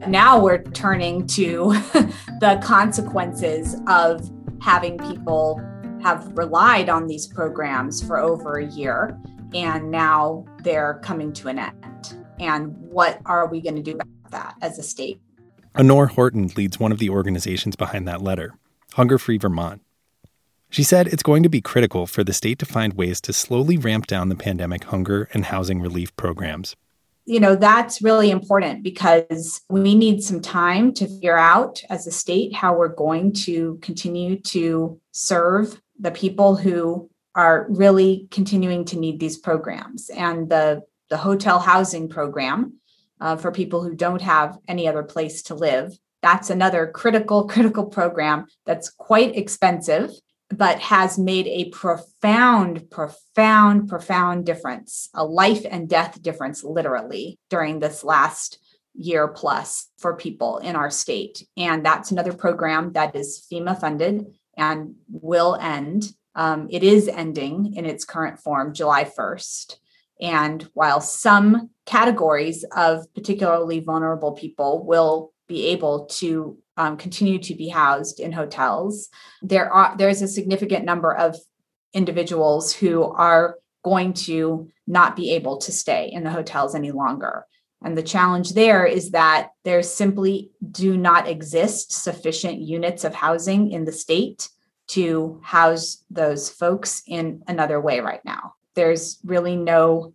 Now 0.07 0.41
we're 0.41 0.63
turning 0.63 1.27
to 1.29 1.73
the 2.41 2.61
consequences 2.63 3.75
of 3.89 4.31
having 4.63 4.99
people 4.99 5.61
have 6.01 6.31
relied 6.39 6.89
on 6.89 7.09
these 7.09 7.27
programs 7.27 8.07
for 8.07 8.19
over 8.19 8.59
a 8.59 8.67
year 8.67 9.19
and 9.53 9.91
now 9.91 10.45
they're 10.63 11.01
coming 11.03 11.33
to 11.33 11.49
an 11.49 11.59
end. 11.59 12.25
And 12.39 12.77
what 12.77 13.21
are 13.27 13.49
we 13.49 13.61
going 13.61 13.75
to 13.75 13.83
do 13.83 13.95
about 13.95 14.07
that 14.31 14.55
as 14.61 14.79
a 14.79 14.83
state. 14.83 15.21
Anore 15.75 16.09
Horton 16.09 16.51
leads 16.57 16.81
one 16.81 16.93
of 16.93 16.99
the 16.99 17.11
organizations 17.11 17.77
behind 17.77 18.09
that 18.09 18.23
letter, 18.23 18.55
Hunger 18.95 19.19
Free 19.19 19.39
Vermont. 19.39 19.83
She 20.69 20.83
said 20.85 21.09
it's 21.09 21.23
going 21.23 21.43
to 21.43 21.49
be 21.49 21.61
critical 21.61 22.07
for 22.07 22.23
the 22.23 22.33
state 22.33 22.59
to 22.61 22.67
find 22.67 22.95
ways 22.95 23.21
to 23.23 23.33
slowly 23.33 23.77
ramp 23.77 24.07
down 24.07 24.29
the 24.29 24.37
pandemic 24.37 24.85
hunger 24.85 25.29
and 25.35 25.47
housing 25.47 25.81
relief 25.81 26.15
programs. 26.17 26.77
You 27.25 27.41
know, 27.41 27.55
that's 27.55 28.03
really 28.03 28.31
important 28.31 28.83
because 28.83 29.61
we 29.69 29.95
need 29.95 30.23
some 30.23 30.41
time 30.41 30.93
to 30.95 31.07
figure 31.07 31.39
out 31.39 31.83
as 31.91 32.07
a 32.07 32.13
state 32.13 32.55
how 32.55 32.75
we're 32.75 32.89
going 32.89 33.33
to 33.45 33.79
continue 33.83 34.41
to 34.41 35.01
serve 35.13 35.81
the 35.99 36.11
people 36.11 36.57
who 36.57 37.11
are 37.35 37.67
really 37.69 38.27
continuing 38.31 38.85
to 38.87 38.99
need 38.99 39.21
these 39.21 39.39
programs. 39.39 40.09
And 40.11 40.49
the, 40.49 40.83
the 41.09 41.17
hotel 41.17 41.59
housing 41.59 42.09
program 42.09 42.80
uh, 43.21 43.37
for 43.37 43.53
people 43.53 43.83
who 43.83 43.95
don't 43.95 44.23
have 44.23 44.59
any 44.67 44.89
other 44.89 45.03
place 45.03 45.43
to 45.45 45.55
live. 45.55 45.97
That's 46.23 46.51
another 46.51 46.87
critical, 46.87 47.45
critical 47.49 47.87
program 47.87 48.47
that's 48.67 48.91
quite 48.91 49.37
expensive, 49.37 50.11
but 50.49 50.81
has 50.81 51.19
made 51.19 51.47
a 51.47 51.71
profound, 51.71 52.91
profound, 52.91 53.89
profound 53.89 54.47
difference, 54.47 55.09
a 55.15 55.25
life 55.25 55.65
and 55.71 55.89
death 55.89 56.21
difference, 56.21 56.65
literally, 56.65 57.39
during 57.49 57.79
this 57.79 58.03
last 58.03 58.59
year 58.95 59.29
plus 59.29 59.89
for 59.99 60.17
people 60.17 60.59
in 60.59 60.77
our 60.77 60.91
state. 60.91 61.47
And 61.57 61.87
that's 61.87 62.11
another 62.11 62.33
program 62.33 62.93
that 62.93 63.15
is 63.15 63.47
FEMA 63.51 63.81
funded 63.81 64.27
and 64.57 64.97
will 65.09 65.57
end. 65.57 66.13
Um, 66.35 66.69
it 66.71 66.83
is 66.83 67.09
ending 67.09 67.75
in 67.75 67.87
its 67.87 68.05
current 68.05 68.41
form 68.41 68.75
July 68.75 69.05
1st. 69.05 69.77
And 70.21 70.63
while 70.75 71.01
some 71.01 71.71
categories 71.87 72.65
of 72.77 73.13
particularly 73.15 73.81
vulnerable 73.81 74.33
people 74.33 74.85
will 74.85 75.33
be 75.49 75.69
able 75.69 76.07
to 76.07 76.59
um, 76.77 76.97
continue 76.97 77.39
to 77.41 77.55
be 77.55 77.69
housed 77.69 78.21
in 78.21 78.33
hotels, 78.33 79.09
there 79.43 79.73
are 79.73 79.97
there's 79.97 80.23
a 80.23 80.29
significant 80.29 80.85
number 80.85 81.15
of 81.15 81.37
individuals 81.93 82.73
who 82.73 83.03
are 83.03 83.57
going 83.83 84.13
to 84.13 84.71
not 84.87 85.17
be 85.17 85.33
able 85.33 85.57
to 85.59 85.73
stay 85.73 86.11
in 86.13 86.25
the 86.25 86.31
hotels 86.31 86.75
any 86.75 86.91
longer. 86.91 87.47
And 87.83 87.97
the 87.97 88.03
challenge 88.03 88.53
there 88.53 88.85
is 88.85 89.13
that 89.13 89.51
there 89.65 89.83
simply 89.83 90.51
do 90.71 90.97
not 90.97 91.27
exist 91.27 91.93
sufficient 91.93 92.61
units 92.61 93.05
of 93.05 93.15
housing 93.15 93.73
in 93.73 93.85
the 93.85 93.93
state 93.93 94.49
to 94.89 95.41
house 95.43 96.05
those 96.11 96.51
folks 96.51 97.03
in 97.07 97.43
another 97.47 97.81
way 97.81 98.01
right 98.01 98.25
now. 98.25 98.55
There's 98.81 99.19
really 99.25 99.57
no 99.57 100.15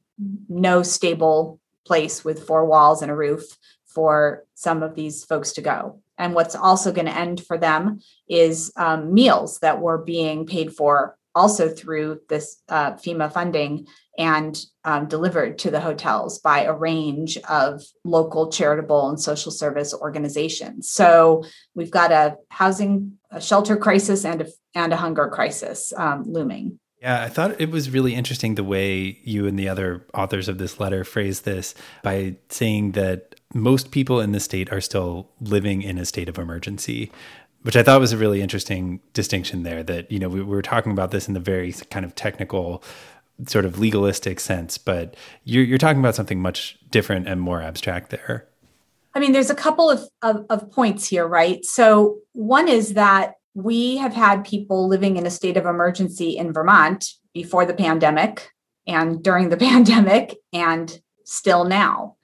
no 0.50 0.82
stable 0.82 1.60
place 1.86 2.26
with 2.26 2.48
four 2.48 2.66
walls 2.66 3.04
and 3.04 3.12
a 3.12 3.16
roof 3.16 3.44
for 3.86 4.44
some 4.56 4.82
of 4.82 4.96
these 4.96 5.24
folks 5.24 5.54
to 5.54 5.62
go. 5.62 6.02
And 6.18 6.34
what's 6.34 6.56
also 6.56 6.92
going 6.92 7.06
to 7.06 7.16
end 7.16 7.46
for 7.46 7.60
them 7.60 8.00
is 8.28 8.72
um, 8.76 9.14
meals 9.14 9.60
that 9.60 9.82
were 9.82 10.00
being 10.00 10.48
paid 10.48 10.74
for 10.74 11.16
also 11.36 11.70
through 11.70 12.22
this 12.28 12.64
uh, 12.70 12.94
FEMA 12.94 13.32
funding 13.32 13.86
and 14.18 14.66
um, 14.84 15.08
delivered 15.08 15.60
to 15.60 15.70
the 15.70 15.82
hotels 15.82 16.40
by 16.40 16.64
a 16.64 16.74
range 16.74 17.38
of 17.50 17.84
local 18.04 18.50
charitable 18.50 19.10
and 19.10 19.22
social 19.22 19.52
service 19.52 19.94
organizations. 19.94 20.90
So 20.90 21.44
we've 21.76 21.92
got 21.92 22.12
a 22.12 22.38
housing, 22.50 23.20
a 23.30 23.40
shelter 23.40 23.78
crisis, 23.78 24.26
and 24.26 24.42
a, 24.42 24.48
and 24.74 24.92
a 24.92 24.98
hunger 24.98 25.28
crisis 25.28 25.94
um, 25.96 26.24
looming. 26.24 26.80
Yeah, 27.06 27.22
I 27.22 27.30
thought 27.30 27.62
it 27.62 27.70
was 27.70 27.92
really 27.92 28.16
interesting 28.16 28.56
the 28.56 28.64
way 28.64 29.20
you 29.24 29.46
and 29.46 29.60
the 29.60 29.70
other 29.70 30.08
authors 30.16 30.50
of 30.50 30.58
this 30.58 30.80
letter 30.80 31.04
phrased 31.04 31.46
this 31.46 31.76
by 32.02 32.38
saying 32.50 32.94
that 32.94 33.36
most 33.54 33.92
people 33.92 34.20
in 34.20 34.32
the 34.32 34.40
state 34.40 34.72
are 34.72 34.82
still 34.82 35.30
living 35.40 35.84
in 35.84 36.00
a 36.00 36.06
state 36.06 36.28
of 36.28 36.40
emergency 36.40 37.12
which 37.62 37.76
I 37.76 37.84
thought 37.84 38.00
was 38.00 38.14
a 38.14 38.18
really 38.18 38.42
interesting 38.44 39.02
distinction 39.14 39.64
there. 39.64 39.82
That 39.82 40.12
you 40.12 40.20
know 40.20 40.30
we, 40.30 40.42
we, 40.42 40.56
were 40.56 40.62
talking 40.62 40.92
about 40.92 41.10
this 41.10 41.28
in 41.28 41.34
the 41.36 41.40
very 41.40 41.74
kind 41.90 42.06
of 42.06 42.14
technical, 42.14 42.84
sort 43.48 43.66
of 43.66 43.80
legalistic 43.80 44.40
sense, 44.40 44.78
but 44.78 45.16
you're 45.44 45.64
you're 45.64 45.80
talking 45.80 46.00
about 46.00 46.14
something 46.14 46.40
much 46.40 46.78
different 46.92 47.28
and 47.28 47.42
more 47.42 47.64
abstract 47.64 48.12
there. 48.12 48.48
I 49.16 49.20
mean, 49.20 49.32
there's 49.32 49.50
a 49.50 49.56
couple 49.56 49.90
of, 49.90 50.08
of, 50.22 50.46
of 50.50 50.72
points 50.72 51.08
here, 51.08 51.26
right? 51.26 51.64
So 51.66 52.18
one 52.34 52.68
is 52.68 52.94
that 52.94 53.36
we 53.56 53.98
have 53.98 54.14
had 54.14 54.44
people 54.44 54.88
living 54.88 55.16
in 55.16 55.26
a 55.26 55.32
state 55.32 55.58
of 55.58 55.66
emergency 55.66 56.38
in 56.38 56.54
Vermont 56.54 57.14
before 57.34 57.66
the 57.66 57.74
pandemic 57.74 58.52
and 58.86 59.24
during 59.24 59.50
the 59.50 59.58
pandemic 59.70 60.36
and 60.54 61.00
still 61.24 61.64
now 61.64 62.18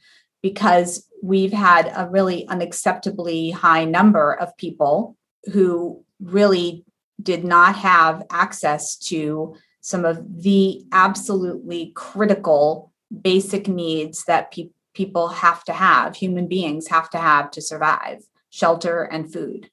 because 0.43 1.07
we've 1.23 1.53
had 1.53 1.91
a 1.95 2.09
really 2.09 2.45
unacceptably 2.47 3.53
high 3.53 3.85
number 3.85 4.33
of 4.33 4.55
people 4.57 5.15
who 5.53 6.03
really 6.19 6.83
did 7.21 7.43
not 7.43 7.75
have 7.75 8.23
access 8.29 8.97
to 8.97 9.55
some 9.79 10.05
of 10.05 10.43
the 10.43 10.83
absolutely 10.91 11.91
critical 11.95 12.91
basic 13.21 13.67
needs 13.67 14.25
that 14.25 14.51
pe- 14.51 14.69
people 14.93 15.29
have 15.29 15.63
to 15.63 15.73
have, 15.73 16.15
human 16.15 16.47
beings 16.47 16.87
have 16.87 17.09
to 17.09 17.17
have 17.17 17.49
to 17.51 17.61
survive 17.61 18.19
shelter 18.49 19.03
and 19.03 19.31
food. 19.31 19.69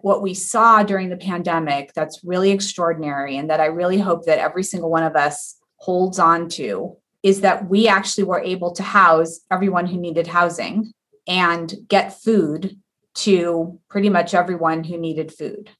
What 0.00 0.22
we 0.22 0.34
saw 0.34 0.82
during 0.82 1.08
the 1.08 1.16
pandemic 1.16 1.92
that's 1.94 2.24
really 2.24 2.50
extraordinary, 2.50 3.36
and 3.36 3.50
that 3.50 3.60
I 3.60 3.66
really 3.66 3.98
hope 3.98 4.26
that 4.26 4.38
every 4.38 4.62
single 4.62 4.90
one 4.90 5.02
of 5.02 5.16
us 5.16 5.56
holds 5.76 6.18
on 6.18 6.48
to, 6.50 6.96
is 7.22 7.40
that 7.40 7.68
we 7.68 7.88
actually 7.88 8.24
were 8.24 8.40
able 8.40 8.72
to 8.72 8.82
house 8.82 9.40
everyone 9.50 9.86
who 9.86 9.98
needed 9.98 10.28
housing 10.28 10.92
and 11.26 11.74
get 11.88 12.20
food 12.20 12.78
to 13.14 13.78
pretty 13.90 14.08
much 14.08 14.34
everyone 14.34 14.84
who 14.84 14.96
needed 14.96 15.32
food. 15.32 15.70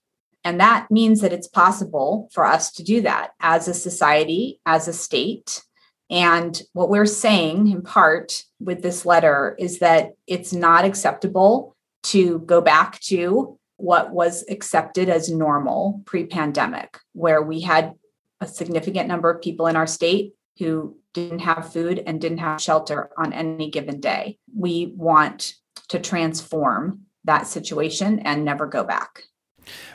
And 0.45 0.61
that 0.61 0.91
means 0.91 1.21
that 1.21 1.33
it's 1.33 1.47
possible 1.47 2.29
for 2.33 2.45
us 2.45 2.73
to 2.73 2.83
do 2.83 3.03
that 3.03 3.31
as 3.41 3.69
a 3.69 3.75
society, 3.75 4.61
as 4.67 4.89
a 4.89 4.93
state. 4.93 5.63
And 6.11 6.61
what 6.73 6.89
we're 6.89 7.07
saying 7.07 7.69
in 7.69 7.83
part 7.83 8.45
with 8.59 8.83
this 8.83 9.07
letter 9.07 9.55
is 9.59 9.79
that 9.79 10.13
it's 10.27 10.53
not 10.53 10.85
acceptable 10.85 11.77
to 12.05 12.41
go 12.41 12.61
back 12.61 12.99
to 13.01 13.59
what 13.79 14.13
was 14.13 14.45
accepted 14.51 15.09
as 15.09 15.31
normal 15.31 16.03
pre 16.05 16.27
pandemic, 16.27 16.99
where 17.15 17.43
we 17.43 17.61
had 17.61 17.95
a 18.41 18.47
significant 18.47 19.09
number 19.09 19.31
of 19.31 19.41
people 19.41 19.67
in 19.67 19.77
our 19.77 19.87
state 19.87 20.35
who 20.59 20.97
didn't 21.15 21.39
have 21.39 21.73
food 21.73 22.03
and 22.07 22.21
didn't 22.21 22.39
have 22.39 22.61
shelter 22.61 23.11
on 23.17 23.33
any 23.33 23.71
given 23.71 24.01
day. 24.01 24.39
We 24.55 24.93
want 24.97 25.55
to 25.89 25.99
transform 25.99 27.03
that 27.25 27.47
situation 27.47 28.21
and 28.21 28.45
never 28.45 28.67
go 28.67 28.85
back. 28.85 29.25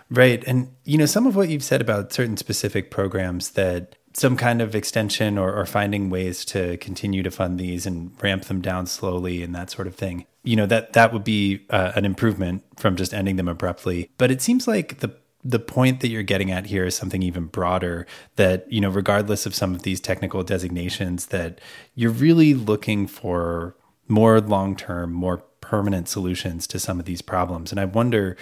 Right. 0.09 0.43
And, 0.45 0.71
you 0.83 0.97
know, 0.97 1.05
some 1.05 1.27
of 1.27 1.35
what 1.35 1.49
you've 1.49 1.63
said 1.63 1.81
about 1.81 2.13
certain 2.13 2.37
specific 2.37 2.91
programs 2.91 3.51
that 3.51 3.95
some 4.13 4.37
kind 4.37 4.61
of 4.61 4.75
extension 4.75 5.37
or, 5.37 5.53
or 5.53 5.65
finding 5.65 6.09
ways 6.09 6.45
to 6.45 6.77
continue 6.77 7.23
to 7.23 7.31
fund 7.31 7.59
these 7.59 7.85
and 7.85 8.11
ramp 8.21 8.45
them 8.45 8.61
down 8.61 8.85
slowly 8.85 9.41
and 9.41 9.55
that 9.55 9.69
sort 9.69 9.87
of 9.87 9.95
thing, 9.95 10.25
you 10.43 10.55
know, 10.55 10.65
that, 10.65 10.93
that 10.93 11.11
would 11.11 11.23
be 11.23 11.65
uh, 11.69 11.91
an 11.95 12.05
improvement 12.05 12.63
from 12.77 12.95
just 12.95 13.13
ending 13.13 13.37
them 13.37 13.47
abruptly. 13.47 14.09
But 14.17 14.31
it 14.31 14.41
seems 14.41 14.67
like 14.67 14.99
the 14.99 15.15
the 15.45 15.59
point 15.59 15.99
that 15.99 16.07
you're 16.07 16.23
getting 16.23 16.51
at 16.51 16.67
here 16.67 16.85
is 16.85 16.95
something 16.95 17.21
even 17.21 17.47
broader 17.47 18.07
that 18.37 18.65
you 18.71 18.79
know 18.79 18.89
regardless 18.89 19.45
of 19.45 19.53
some 19.53 19.75
of 19.75 19.81
these 19.83 19.99
technical 19.99 20.41
designations 20.41 21.25
that 21.25 21.59
you're 21.95 22.11
really 22.11 22.53
looking 22.53 23.07
for 23.07 23.75
more 24.07 24.39
long-term 24.39 25.11
more 25.11 25.43
permanent 25.63 26.09
solutions 26.09 26.67
to 26.67 26.77
some 26.77 26.99
of 26.99 27.05
these 27.05 27.21
problems. 27.21 27.71
And 27.71 27.79
I 27.79 27.85
wonder, 27.85 28.35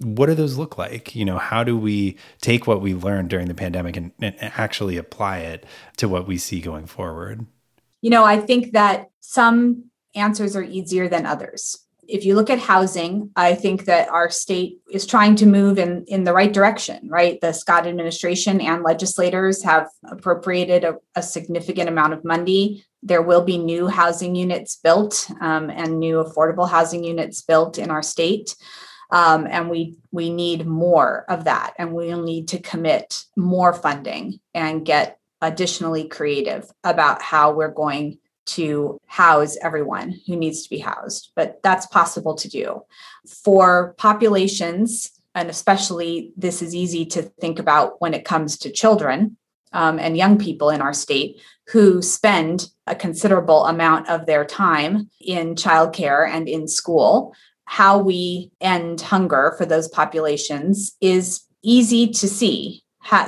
what 0.00 0.26
do 0.26 0.34
those 0.34 0.56
look 0.56 0.78
like? 0.78 1.14
You 1.14 1.24
know, 1.24 1.38
how 1.38 1.64
do 1.64 1.76
we 1.76 2.16
take 2.40 2.66
what 2.66 2.80
we 2.80 2.94
learned 2.94 3.30
during 3.30 3.48
the 3.48 3.54
pandemic 3.54 3.96
and, 3.96 4.12
and 4.20 4.34
actually 4.40 4.96
apply 4.96 5.38
it 5.38 5.64
to 5.96 6.08
what 6.08 6.26
we 6.26 6.38
see 6.38 6.60
going 6.60 6.86
forward? 6.86 7.46
You 8.00 8.10
know, 8.10 8.24
I 8.24 8.38
think 8.38 8.72
that 8.72 9.08
some 9.20 9.84
answers 10.14 10.56
are 10.56 10.62
easier 10.62 11.08
than 11.08 11.26
others. 11.26 11.78
If 12.06 12.24
you 12.24 12.34
look 12.34 12.48
at 12.48 12.58
housing, 12.58 13.30
I 13.36 13.54
think 13.54 13.84
that 13.84 14.08
our 14.08 14.30
state 14.30 14.78
is 14.90 15.04
trying 15.04 15.36
to 15.36 15.46
move 15.46 15.78
in, 15.78 16.04
in 16.08 16.24
the 16.24 16.32
right 16.32 16.52
direction, 16.52 17.06
right? 17.10 17.38
The 17.40 17.52
Scott 17.52 17.86
administration 17.86 18.62
and 18.62 18.82
legislators 18.82 19.62
have 19.62 19.88
appropriated 20.10 20.84
a, 20.84 20.96
a 21.14 21.22
significant 21.22 21.88
amount 21.88 22.14
of 22.14 22.24
money 22.24 22.84
there 23.02 23.22
will 23.22 23.42
be 23.42 23.58
new 23.58 23.86
housing 23.86 24.34
units 24.34 24.76
built 24.76 25.30
um, 25.40 25.70
and 25.70 25.98
new 25.98 26.22
affordable 26.22 26.68
housing 26.68 27.04
units 27.04 27.42
built 27.42 27.78
in 27.78 27.90
our 27.90 28.02
state. 28.02 28.56
Um, 29.10 29.46
and 29.50 29.70
we 29.70 29.96
we 30.10 30.30
need 30.30 30.66
more 30.66 31.24
of 31.28 31.44
that 31.44 31.74
and 31.78 31.92
we'll 31.92 32.22
need 32.22 32.48
to 32.48 32.58
commit 32.58 33.24
more 33.36 33.72
funding 33.72 34.40
and 34.54 34.84
get 34.84 35.18
additionally 35.40 36.08
creative 36.08 36.70
about 36.84 37.22
how 37.22 37.52
we're 37.52 37.72
going 37.72 38.18
to 38.44 38.98
house 39.06 39.56
everyone 39.62 40.18
who 40.26 40.34
needs 40.34 40.62
to 40.62 40.70
be 40.70 40.78
housed 40.78 41.32
but 41.36 41.60
that's 41.62 41.86
possible 41.86 42.34
to 42.34 42.48
do 42.48 42.82
for 43.44 43.94
populations 43.98 45.12
and 45.34 45.50
especially 45.50 46.32
this 46.36 46.62
is 46.62 46.74
easy 46.74 47.04
to 47.04 47.22
think 47.22 47.58
about 47.58 48.00
when 48.00 48.14
it 48.14 48.24
comes 48.24 48.56
to 48.58 48.72
children 48.72 49.36
um, 49.72 49.98
and 49.98 50.16
young 50.16 50.38
people 50.38 50.70
in 50.70 50.80
our 50.80 50.94
state 50.94 51.40
who 51.68 52.00
spend 52.00 52.70
a 52.86 52.94
considerable 52.94 53.66
amount 53.66 54.08
of 54.08 54.26
their 54.26 54.44
time 54.44 55.10
in 55.20 55.54
childcare 55.54 56.28
and 56.28 56.48
in 56.48 56.66
school. 56.66 57.34
How 57.70 57.98
we 57.98 58.50
end 58.62 59.02
hunger 59.02 59.54
for 59.58 59.66
those 59.66 59.88
populations 59.88 60.96
is 61.02 61.42
easy 61.62 62.08
to 62.08 62.26
see. 62.26 62.82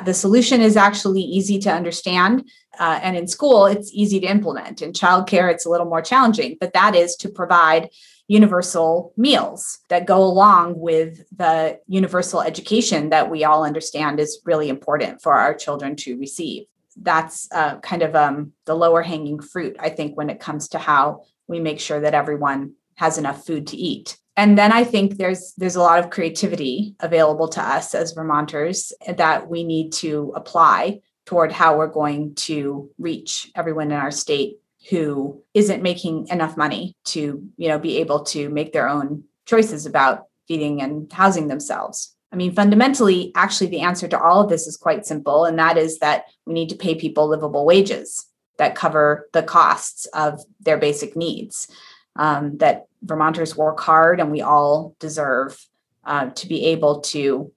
the 0.07 0.15
solution 0.15 0.63
is 0.63 0.79
actually 0.79 1.21
easy 1.21 1.59
to 1.59 1.71
understand. 1.71 2.49
Uh, 2.79 2.99
and 3.03 3.19
in 3.19 3.27
school, 3.27 3.67
it's 3.67 3.93
easy 3.93 4.19
to 4.19 4.27
implement. 4.27 4.81
In 4.81 4.93
childcare, 4.93 5.53
it's 5.53 5.67
a 5.67 5.69
little 5.69 5.87
more 5.87 6.01
challenging, 6.01 6.57
but 6.59 6.73
that 6.73 6.97
is 6.97 7.17
to 7.17 7.29
provide 7.29 7.91
universal 8.29 9.13
meals 9.19 9.81
that 9.91 10.07
go 10.07 10.23
along 10.23 10.79
with 10.79 11.23
the 11.37 11.79
universal 11.87 12.41
education 12.41 13.11
that 13.11 13.29
we 13.29 13.45
all 13.45 13.63
understand 13.63 14.19
is 14.19 14.41
really 14.47 14.71
important 14.71 15.21
for 15.21 15.35
our 15.35 15.53
children 15.53 15.97
to 15.97 16.19
receive. 16.19 16.65
That's 16.97 17.47
uh, 17.53 17.79
kind 17.81 18.03
of 18.03 18.17
um, 18.17 18.53
the 18.65 18.75
lower 18.75 19.03
hanging 19.03 19.41
fruit, 19.41 19.77
I 19.79 19.91
think, 19.91 20.17
when 20.17 20.31
it 20.31 20.41
comes 20.41 20.69
to 20.69 20.79
how 20.79 21.25
we 21.47 21.61
make 21.61 21.79
sure 21.79 22.01
that 22.01 22.15
everyone 22.15 22.73
has 22.95 23.19
enough 23.19 23.45
food 23.45 23.67
to 23.69 23.77
eat. 23.77 24.17
And 24.41 24.57
then 24.57 24.73
I 24.73 24.85
think 24.85 25.19
there's 25.19 25.53
there's 25.59 25.77
a 25.77 25.83
lot 25.83 25.99
of 25.99 26.09
creativity 26.09 26.97
available 27.01 27.47
to 27.49 27.61
us 27.61 27.95
as 27.95 28.13
Vermonters 28.13 28.91
that 29.07 29.51
we 29.51 29.65
need 29.65 29.93
to 30.05 30.33
apply 30.35 31.03
toward 31.27 31.53
how 31.53 31.77
we're 31.77 31.87
going 31.87 32.35
to 32.37 32.89
reach 32.99 33.53
everyone 33.55 33.93
in 33.93 33.99
our 33.99 34.11
state 34.11 34.57
who 34.89 35.43
isn't 35.53 35.83
making 35.83 36.29
enough 36.29 36.57
money 36.57 36.97
to, 37.05 37.47
you 37.59 37.69
know, 37.69 37.79
be 37.79 37.99
able 37.99 38.25
to 38.25 38.49
make 38.49 38.73
their 38.73 38.89
own 38.89 39.25
choices 39.45 39.85
about 39.85 40.25
feeding 40.49 40.81
and 40.81 41.13
housing 41.13 41.49
themselves. 41.49 42.17
I 42.33 42.37
mean, 42.37 42.55
fundamentally, 42.55 43.33
actually, 43.35 43.67
the 43.67 43.83
answer 43.83 44.09
to 44.09 44.19
all 44.19 44.45
of 44.45 44.49
this 44.49 44.67
is 44.67 44.79
quite 44.79 45.05
simple, 45.05 45.45
and 45.45 45.59
that 45.59 45.77
is 45.77 45.99
that 45.99 46.25
we 46.47 46.55
need 46.55 46.71
to 46.71 46.77
pay 46.77 46.95
people 46.95 47.29
livable 47.29 47.67
wages 47.67 48.25
that 48.57 48.75
cover 48.75 49.29
the 49.35 49.43
costs 49.43 50.07
of 50.15 50.41
their 50.61 50.79
basic 50.79 51.15
needs. 51.15 51.69
Um, 52.17 52.59
that 52.59 52.87
Vermonters 53.03 53.57
work 53.57 53.81
hard, 53.81 54.21
and 54.21 54.31
we 54.31 54.43
all 54.43 54.95
deserve 54.99 55.59
uh, 56.05 56.31
to 56.31 56.47
be 56.47 56.67
able 56.67 57.01
to 57.01 57.51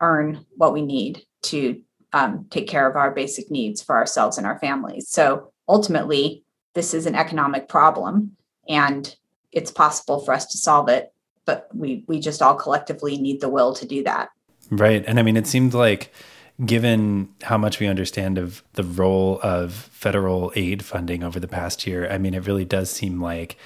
earn 0.00 0.44
what 0.56 0.74
we 0.74 0.82
need 0.82 1.22
to 1.42 1.80
um, 2.12 2.46
take 2.50 2.68
care 2.68 2.88
of 2.88 2.96
our 2.96 3.10
basic 3.10 3.50
needs 3.50 3.80
for 3.82 3.96
ourselves 3.96 4.36
and 4.36 4.46
our 4.46 4.58
families. 4.58 5.08
So 5.08 5.52
ultimately, 5.68 6.44
this 6.74 6.92
is 6.92 7.06
an 7.06 7.14
economic 7.14 7.68
problem, 7.68 8.36
and 8.68 9.14
it's 9.50 9.70
possible 9.70 10.20
for 10.20 10.34
us 10.34 10.46
to 10.46 10.58
solve 10.58 10.88
it 10.88 11.12
but 11.44 11.68
we 11.74 12.04
we 12.06 12.20
just 12.20 12.42
all 12.42 12.54
collectively 12.54 13.16
need 13.16 13.40
the 13.40 13.48
will 13.48 13.74
to 13.74 13.86
do 13.86 14.02
that. 14.04 14.30
Right. 14.70 15.04
And 15.06 15.18
I 15.18 15.22
mean 15.22 15.36
it 15.36 15.46
seemed 15.46 15.74
like 15.74 16.12
given 16.64 17.28
how 17.42 17.58
much 17.58 17.80
we 17.80 17.86
understand 17.86 18.38
of 18.38 18.62
the 18.74 18.84
role 18.84 19.40
of 19.42 19.72
federal 19.72 20.52
aid 20.54 20.84
funding 20.84 21.24
over 21.24 21.40
the 21.40 21.48
past 21.48 21.86
year, 21.86 22.10
I 22.10 22.18
mean 22.18 22.34
it 22.34 22.46
really 22.46 22.64
does 22.64 22.90
seem 22.90 23.20
like 23.20 23.56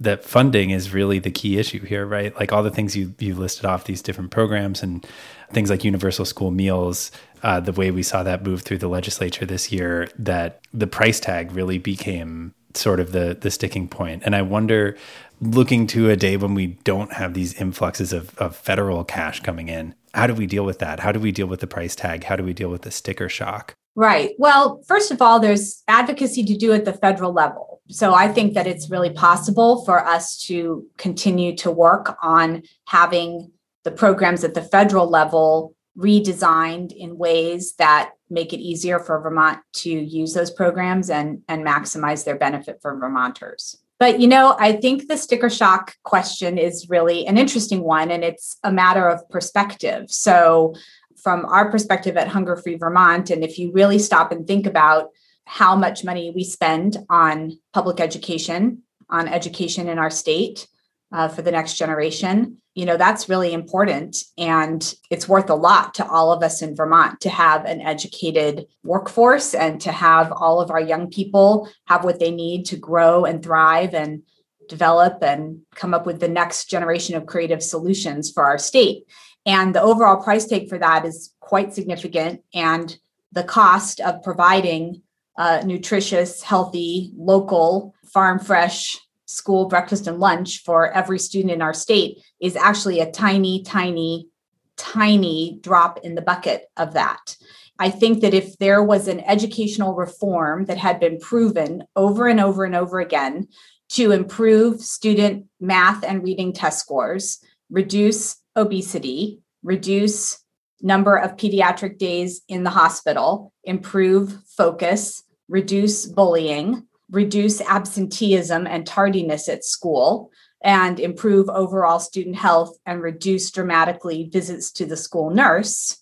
that 0.00 0.24
funding 0.24 0.70
is 0.70 0.92
really 0.92 1.18
the 1.18 1.30
key 1.30 1.58
issue 1.58 1.84
here, 1.84 2.04
right? 2.04 2.34
Like 2.38 2.52
all 2.52 2.62
the 2.62 2.70
things 2.70 2.96
you 2.96 3.14
you 3.18 3.34
listed 3.34 3.64
off, 3.64 3.84
these 3.84 4.02
different 4.02 4.30
programs 4.30 4.82
and 4.82 5.06
things 5.52 5.70
like 5.70 5.84
universal 5.84 6.24
school 6.24 6.50
meals, 6.50 7.10
uh, 7.42 7.60
the 7.60 7.72
way 7.72 7.90
we 7.90 8.02
saw 8.02 8.22
that 8.22 8.44
move 8.44 8.62
through 8.62 8.78
the 8.78 8.88
legislature 8.88 9.46
this 9.46 9.70
year, 9.70 10.08
that 10.18 10.60
the 10.72 10.86
price 10.86 11.20
tag 11.20 11.52
really 11.52 11.78
became 11.78 12.54
sort 12.74 12.98
of 12.98 13.12
the 13.12 13.36
the 13.40 13.50
sticking 13.50 13.88
point. 13.88 14.22
And 14.24 14.34
I 14.34 14.42
wonder 14.42 14.96
looking 15.40 15.86
to 15.88 16.10
a 16.10 16.16
day 16.16 16.36
when 16.36 16.54
we 16.54 16.66
don't 16.84 17.12
have 17.12 17.34
these 17.34 17.54
influxes 17.54 18.12
of, 18.12 18.36
of 18.38 18.56
federal 18.56 19.04
cash 19.04 19.40
coming 19.40 19.68
in. 19.68 19.94
How 20.14 20.26
do 20.26 20.34
we 20.34 20.46
deal 20.46 20.64
with 20.64 20.78
that? 20.78 21.00
How 21.00 21.12
do 21.12 21.20
we 21.20 21.32
deal 21.32 21.46
with 21.46 21.60
the 21.60 21.66
price 21.66 21.96
tag? 21.96 22.24
How 22.24 22.36
do 22.36 22.44
we 22.44 22.52
deal 22.52 22.70
with 22.70 22.82
the 22.82 22.90
sticker 22.90 23.28
shock? 23.28 23.74
Right. 23.96 24.30
Well, 24.38 24.82
first 24.86 25.10
of 25.10 25.20
all, 25.20 25.40
there's 25.40 25.82
advocacy 25.86 26.44
to 26.44 26.56
do 26.56 26.72
at 26.72 26.84
the 26.84 26.92
federal 26.92 27.32
level. 27.32 27.73
So 27.90 28.14
I 28.14 28.28
think 28.28 28.54
that 28.54 28.66
it's 28.66 28.90
really 28.90 29.10
possible 29.10 29.84
for 29.84 30.04
us 30.04 30.40
to 30.46 30.86
continue 30.96 31.54
to 31.56 31.70
work 31.70 32.16
on 32.22 32.62
having 32.86 33.50
the 33.82 33.90
programs 33.90 34.42
at 34.42 34.54
the 34.54 34.62
federal 34.62 35.08
level 35.08 35.74
redesigned 35.96 36.92
in 36.92 37.18
ways 37.18 37.74
that 37.74 38.12
make 38.30 38.52
it 38.52 38.58
easier 38.58 38.98
for 38.98 39.20
Vermont 39.20 39.60
to 39.72 39.90
use 39.90 40.34
those 40.34 40.50
programs 40.50 41.10
and, 41.10 41.42
and 41.48 41.64
maximize 41.64 42.24
their 42.24 42.36
benefit 42.36 42.80
for 42.82 42.98
Vermonters. 42.98 43.76
But 44.00 44.18
you 44.18 44.26
know, 44.26 44.56
I 44.58 44.72
think 44.72 45.06
the 45.06 45.16
sticker 45.16 45.48
shock 45.48 45.94
question 46.02 46.58
is 46.58 46.88
really 46.90 47.26
an 47.26 47.38
interesting 47.38 47.82
one, 47.82 48.10
and 48.10 48.24
it's 48.24 48.56
a 48.64 48.72
matter 48.72 49.08
of 49.08 49.28
perspective. 49.30 50.10
So, 50.10 50.74
from 51.16 51.46
our 51.46 51.70
perspective 51.70 52.16
at 52.16 52.28
Hunger 52.28 52.56
Free 52.56 52.74
Vermont, 52.74 53.30
and 53.30 53.44
if 53.44 53.58
you 53.58 53.72
really 53.72 53.98
stop 53.98 54.32
and 54.32 54.46
think 54.46 54.66
about 54.66 55.10
how 55.44 55.76
much 55.76 56.04
money 56.04 56.32
we 56.34 56.44
spend 56.44 56.96
on 57.08 57.58
public 57.72 58.00
education, 58.00 58.82
on 59.10 59.28
education 59.28 59.88
in 59.88 59.98
our 59.98 60.10
state 60.10 60.66
uh, 61.12 61.28
for 61.28 61.42
the 61.42 61.52
next 61.52 61.74
generation, 61.74 62.58
you 62.74 62.84
know 62.84 62.96
that's 62.96 63.28
really 63.28 63.52
important 63.52 64.24
and 64.36 64.94
it's 65.10 65.28
worth 65.28 65.48
a 65.48 65.54
lot 65.54 65.94
to 65.94 66.06
all 66.06 66.32
of 66.32 66.42
us 66.42 66.60
in 66.60 66.74
vermont 66.74 67.20
to 67.20 67.30
have 67.30 67.64
an 67.64 67.80
educated 67.80 68.66
workforce 68.82 69.54
and 69.54 69.80
to 69.80 69.92
have 69.92 70.32
all 70.32 70.60
of 70.60 70.70
our 70.70 70.80
young 70.80 71.08
people 71.08 71.68
have 71.86 72.04
what 72.04 72.18
they 72.18 72.32
need 72.32 72.64
to 72.66 72.76
grow 72.76 73.24
and 73.24 73.42
thrive 73.42 73.94
and 73.94 74.22
develop 74.68 75.22
and 75.22 75.60
come 75.74 75.94
up 75.94 76.06
with 76.06 76.20
the 76.20 76.28
next 76.28 76.68
generation 76.68 77.14
of 77.14 77.26
creative 77.26 77.62
solutions 77.62 78.30
for 78.30 78.44
our 78.44 78.58
state. 78.58 79.04
And 79.46 79.74
the 79.74 79.82
overall 79.82 80.22
price 80.22 80.46
tag 80.46 80.68
for 80.68 80.78
that 80.78 81.04
is 81.04 81.34
quite 81.40 81.74
significant 81.74 82.42
and 82.54 82.96
the 83.30 83.44
cost 83.44 84.00
of 84.00 84.22
providing 84.22 85.02
uh, 85.36 85.62
nutritious 85.64 86.42
healthy 86.42 87.12
local 87.16 87.94
farm 88.04 88.38
fresh 88.38 88.98
school 89.26 89.66
breakfast 89.66 90.06
and 90.06 90.20
lunch 90.20 90.62
for 90.62 90.92
every 90.92 91.18
student 91.18 91.52
in 91.52 91.62
our 91.62 91.74
state 91.74 92.18
is 92.40 92.56
actually 92.56 93.00
a 93.00 93.10
tiny, 93.10 93.62
tiny, 93.62 94.28
tiny 94.76 95.58
drop 95.60 95.98
in 96.04 96.14
the 96.14 96.22
bucket 96.22 96.66
of 96.76 96.94
that. 96.94 97.36
I 97.78 97.90
think 97.90 98.20
that 98.20 98.34
if 98.34 98.56
there 98.58 98.82
was 98.82 99.08
an 99.08 99.20
educational 99.20 99.94
reform 99.94 100.66
that 100.66 100.78
had 100.78 101.00
been 101.00 101.18
proven 101.18 101.84
over 101.96 102.28
and 102.28 102.38
over 102.38 102.64
and 102.64 102.76
over 102.76 103.00
again 103.00 103.48
to 103.90 104.12
improve 104.12 104.80
student 104.80 105.46
math 105.60 106.04
and 106.04 106.22
reading 106.22 106.52
test 106.52 106.78
scores, 106.78 107.40
reduce 107.70 108.36
obesity, 108.56 109.40
reduce 109.62 110.38
number 110.82 111.16
of 111.16 111.36
pediatric 111.36 111.98
days 111.98 112.42
in 112.48 112.62
the 112.62 112.70
hospital, 112.70 113.52
improve 113.64 114.38
focus, 114.56 115.24
reduce 115.48 116.06
bullying, 116.06 116.86
reduce 117.10 117.60
absenteeism 117.60 118.66
and 118.66 118.86
tardiness 118.86 119.48
at 119.48 119.64
school 119.64 120.30
and 120.62 120.98
improve 120.98 121.48
overall 121.50 122.00
student 122.00 122.36
health 122.36 122.76
and 122.86 123.02
reduce 123.02 123.50
dramatically 123.50 124.28
visits 124.32 124.72
to 124.72 124.86
the 124.86 124.96
school 124.96 125.30
nurse 125.30 125.98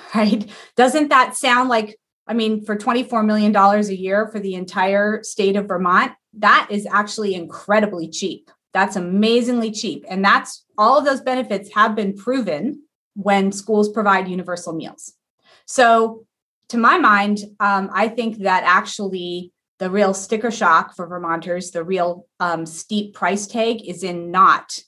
right? 0.14 0.48
Doesn't 0.76 1.08
that 1.08 1.36
sound 1.36 1.68
like 1.68 1.98
i 2.28 2.34
mean 2.34 2.64
for 2.64 2.76
24 2.76 3.24
million 3.24 3.52
dollars 3.52 3.88
a 3.88 3.98
year 3.98 4.28
for 4.28 4.38
the 4.38 4.54
entire 4.54 5.20
state 5.24 5.56
of 5.56 5.66
vermont 5.66 6.12
that 6.34 6.68
is 6.70 6.86
actually 6.86 7.34
incredibly 7.34 8.08
cheap. 8.08 8.50
That's 8.72 8.96
amazingly 8.96 9.70
cheap 9.70 10.04
and 10.08 10.24
that's 10.24 10.64
all 10.78 10.98
of 10.98 11.04
those 11.04 11.20
benefits 11.20 11.74
have 11.74 11.94
been 11.94 12.16
proven 12.16 12.82
when 13.14 13.52
schools 13.52 13.90
provide 13.90 14.28
universal 14.28 14.72
meals. 14.72 15.12
So 15.66 16.24
to 16.72 16.78
my 16.78 16.98
mind 16.98 17.38
um, 17.60 17.88
i 17.94 18.08
think 18.08 18.38
that 18.38 18.64
actually 18.64 19.52
the 19.82 19.90
real 19.90 20.14
sticker 20.14 20.52
shock 20.52 20.94
for 20.94 21.08
Vermonters, 21.08 21.72
the 21.72 21.82
real 21.82 22.28
um, 22.38 22.66
steep 22.66 23.14
price 23.14 23.48
tag 23.48 23.84
is 23.84 24.04
in 24.04 24.30
not 24.30 24.78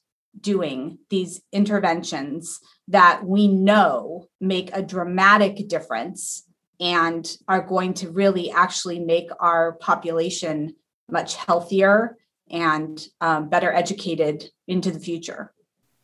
doing 0.41 0.99
these 1.11 1.43
interventions 1.51 2.61
that 2.87 3.25
we 3.25 3.49
know 3.49 4.29
make 4.41 4.71
a 4.73 4.83
dramatic 4.83 5.67
difference 5.67 6.45
and 6.79 7.37
are 7.49 7.61
going 7.61 7.93
to 7.95 8.09
really 8.09 8.53
actually 8.53 9.01
make 9.01 9.31
our 9.41 9.73
population 9.73 10.77
much 11.11 11.35
healthier 11.35 12.17
and 12.49 13.09
um, 13.21 13.49
better 13.49 13.73
educated 13.73 14.45
into 14.69 14.93
the 14.93 15.01
future. 15.01 15.53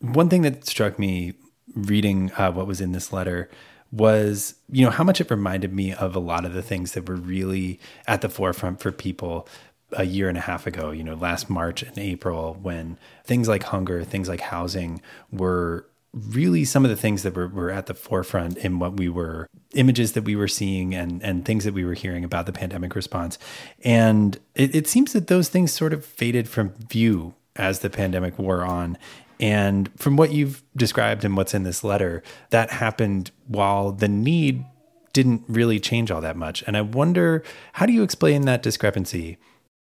One 0.00 0.28
thing 0.28 0.42
that 0.42 0.66
struck 0.66 0.98
me 0.98 1.34
reading 1.76 2.32
uh, 2.36 2.50
what 2.50 2.66
was 2.66 2.80
in 2.80 2.90
this 2.90 3.12
letter 3.12 3.48
was, 3.92 4.54
you 4.70 4.84
know, 4.84 4.90
how 4.90 5.04
much 5.04 5.20
it 5.20 5.30
reminded 5.30 5.72
me 5.72 5.92
of 5.92 6.14
a 6.14 6.20
lot 6.20 6.44
of 6.44 6.54
the 6.54 6.62
things 6.62 6.92
that 6.92 7.08
were 7.08 7.16
really 7.16 7.80
at 8.06 8.20
the 8.20 8.28
forefront 8.28 8.80
for 8.80 8.92
people 8.92 9.48
a 9.92 10.04
year 10.04 10.28
and 10.28 10.38
a 10.38 10.42
half 10.42 10.66
ago, 10.66 10.90
you 10.90 11.02
know, 11.02 11.14
last 11.14 11.50
March 11.50 11.82
and 11.82 11.98
April, 11.98 12.56
when 12.62 12.96
things 13.24 13.48
like 13.48 13.64
hunger, 13.64 14.04
things 14.04 14.28
like 14.28 14.40
housing 14.40 15.02
were 15.32 15.86
really 16.12 16.64
some 16.64 16.84
of 16.84 16.90
the 16.90 16.96
things 16.96 17.22
that 17.22 17.34
were, 17.34 17.48
were 17.48 17.70
at 17.70 17.86
the 17.86 17.94
forefront 17.94 18.56
in 18.58 18.78
what 18.78 18.96
we 18.96 19.08
were 19.08 19.48
images 19.74 20.12
that 20.12 20.24
we 20.24 20.34
were 20.34 20.48
seeing 20.48 20.92
and 20.94 21.22
and 21.22 21.44
things 21.44 21.64
that 21.64 21.72
we 21.72 21.84
were 21.84 21.94
hearing 21.94 22.24
about 22.24 22.46
the 22.46 22.52
pandemic 22.52 22.94
response. 22.96 23.38
And 23.84 24.38
it, 24.54 24.74
it 24.74 24.88
seems 24.88 25.12
that 25.12 25.28
those 25.28 25.48
things 25.48 25.72
sort 25.72 25.92
of 25.92 26.04
faded 26.04 26.48
from 26.48 26.70
view 26.88 27.34
as 27.56 27.80
the 27.80 27.90
pandemic 27.90 28.38
wore 28.38 28.64
on 28.64 28.98
and 29.40 29.90
from 29.96 30.16
what 30.16 30.32
you've 30.32 30.62
described 30.76 31.24
and 31.24 31.36
what's 31.36 31.54
in 31.54 31.64
this 31.64 31.82
letter, 31.82 32.22
that 32.50 32.70
happened 32.70 33.30
while 33.48 33.90
the 33.90 34.08
need 34.08 34.64
didn't 35.12 35.42
really 35.48 35.80
change 35.80 36.10
all 36.10 36.20
that 36.20 36.36
much. 36.36 36.62
And 36.66 36.76
I 36.76 36.82
wonder, 36.82 37.42
how 37.72 37.86
do 37.86 37.92
you 37.92 38.02
explain 38.02 38.42
that 38.42 38.62
discrepancy? 38.62 39.38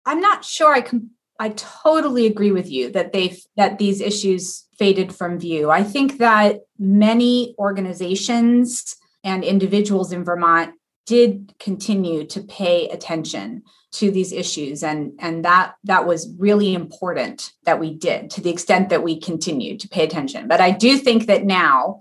I'm 0.05 0.21
not 0.21 0.45
sure 0.45 0.73
I 0.73 0.81
can 0.81 1.09
I 1.39 1.49
totally 1.49 2.25
agree 2.25 2.51
with 2.51 2.69
you 2.69 2.91
that 2.91 3.13
they 3.13 3.37
that 3.57 3.77
these 3.77 4.01
issues 4.01 4.65
faded 4.77 5.13
from 5.13 5.39
view. 5.39 5.69
I 5.69 5.83
think 5.83 6.17
that 6.17 6.61
many 6.79 7.55
organizations 7.59 8.95
and 9.23 9.43
individuals 9.43 10.11
in 10.11 10.23
Vermont 10.23 10.73
did 11.07 11.53
continue 11.57 12.25
to 12.25 12.41
pay 12.41 12.87
attention 12.89 13.63
to 13.93 14.11
these 14.11 14.31
issues. 14.31 14.83
And 14.83 15.13
and 15.19 15.43
that 15.45 15.75
that 15.85 16.05
was 16.05 16.31
really 16.37 16.73
important 16.73 17.53
that 17.63 17.79
we 17.79 17.95
did 17.95 18.29
to 18.31 18.41
the 18.41 18.51
extent 18.51 18.89
that 18.89 19.01
we 19.03 19.19
continued 19.19 19.79
to 19.79 19.89
pay 19.89 20.03
attention. 20.03 20.47
But 20.47 20.61
i 20.61 20.69
do 20.69 20.97
think 20.97 21.25
that 21.25 21.45
now 21.45 21.99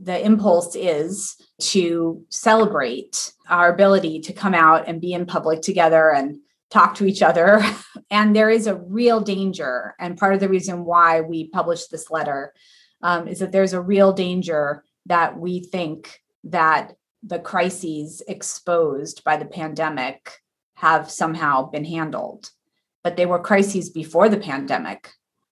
the 0.00 0.24
impulse 0.24 0.74
is 0.74 1.36
to 1.60 2.24
celebrate 2.28 3.32
our 3.48 3.72
ability 3.72 4.20
to 4.20 4.32
come 4.32 4.54
out 4.54 4.88
and 4.88 5.00
be 5.00 5.12
in 5.12 5.26
public 5.26 5.60
together 5.60 6.12
and 6.12 6.38
talk 6.70 6.96
to 6.96 7.06
each 7.06 7.22
other. 7.22 7.62
And 8.10 8.36
there 8.36 8.50
is 8.50 8.66
a 8.66 8.76
real 8.76 9.20
danger 9.20 9.94
and 9.98 10.16
part 10.16 10.34
of 10.34 10.40
the 10.40 10.48
reason 10.48 10.84
why 10.84 11.20
we 11.20 11.48
published 11.48 11.90
this 11.90 12.10
letter 12.10 12.52
um, 13.02 13.26
is 13.26 13.40
that 13.40 13.50
there's 13.50 13.72
a 13.72 13.80
real 13.80 14.12
danger 14.12 14.84
that 15.06 15.36
we 15.36 15.60
think 15.60 16.20
that 16.44 16.94
the 17.26 17.38
crises 17.38 18.22
exposed 18.28 19.24
by 19.24 19.36
the 19.36 19.46
pandemic 19.46 20.40
have 20.74 21.10
somehow 21.10 21.70
been 21.70 21.84
handled. 21.84 22.50
But 23.02 23.16
they 23.16 23.26
were 23.26 23.38
crises 23.38 23.90
before 23.90 24.28
the 24.28 24.36
pandemic. 24.36 25.10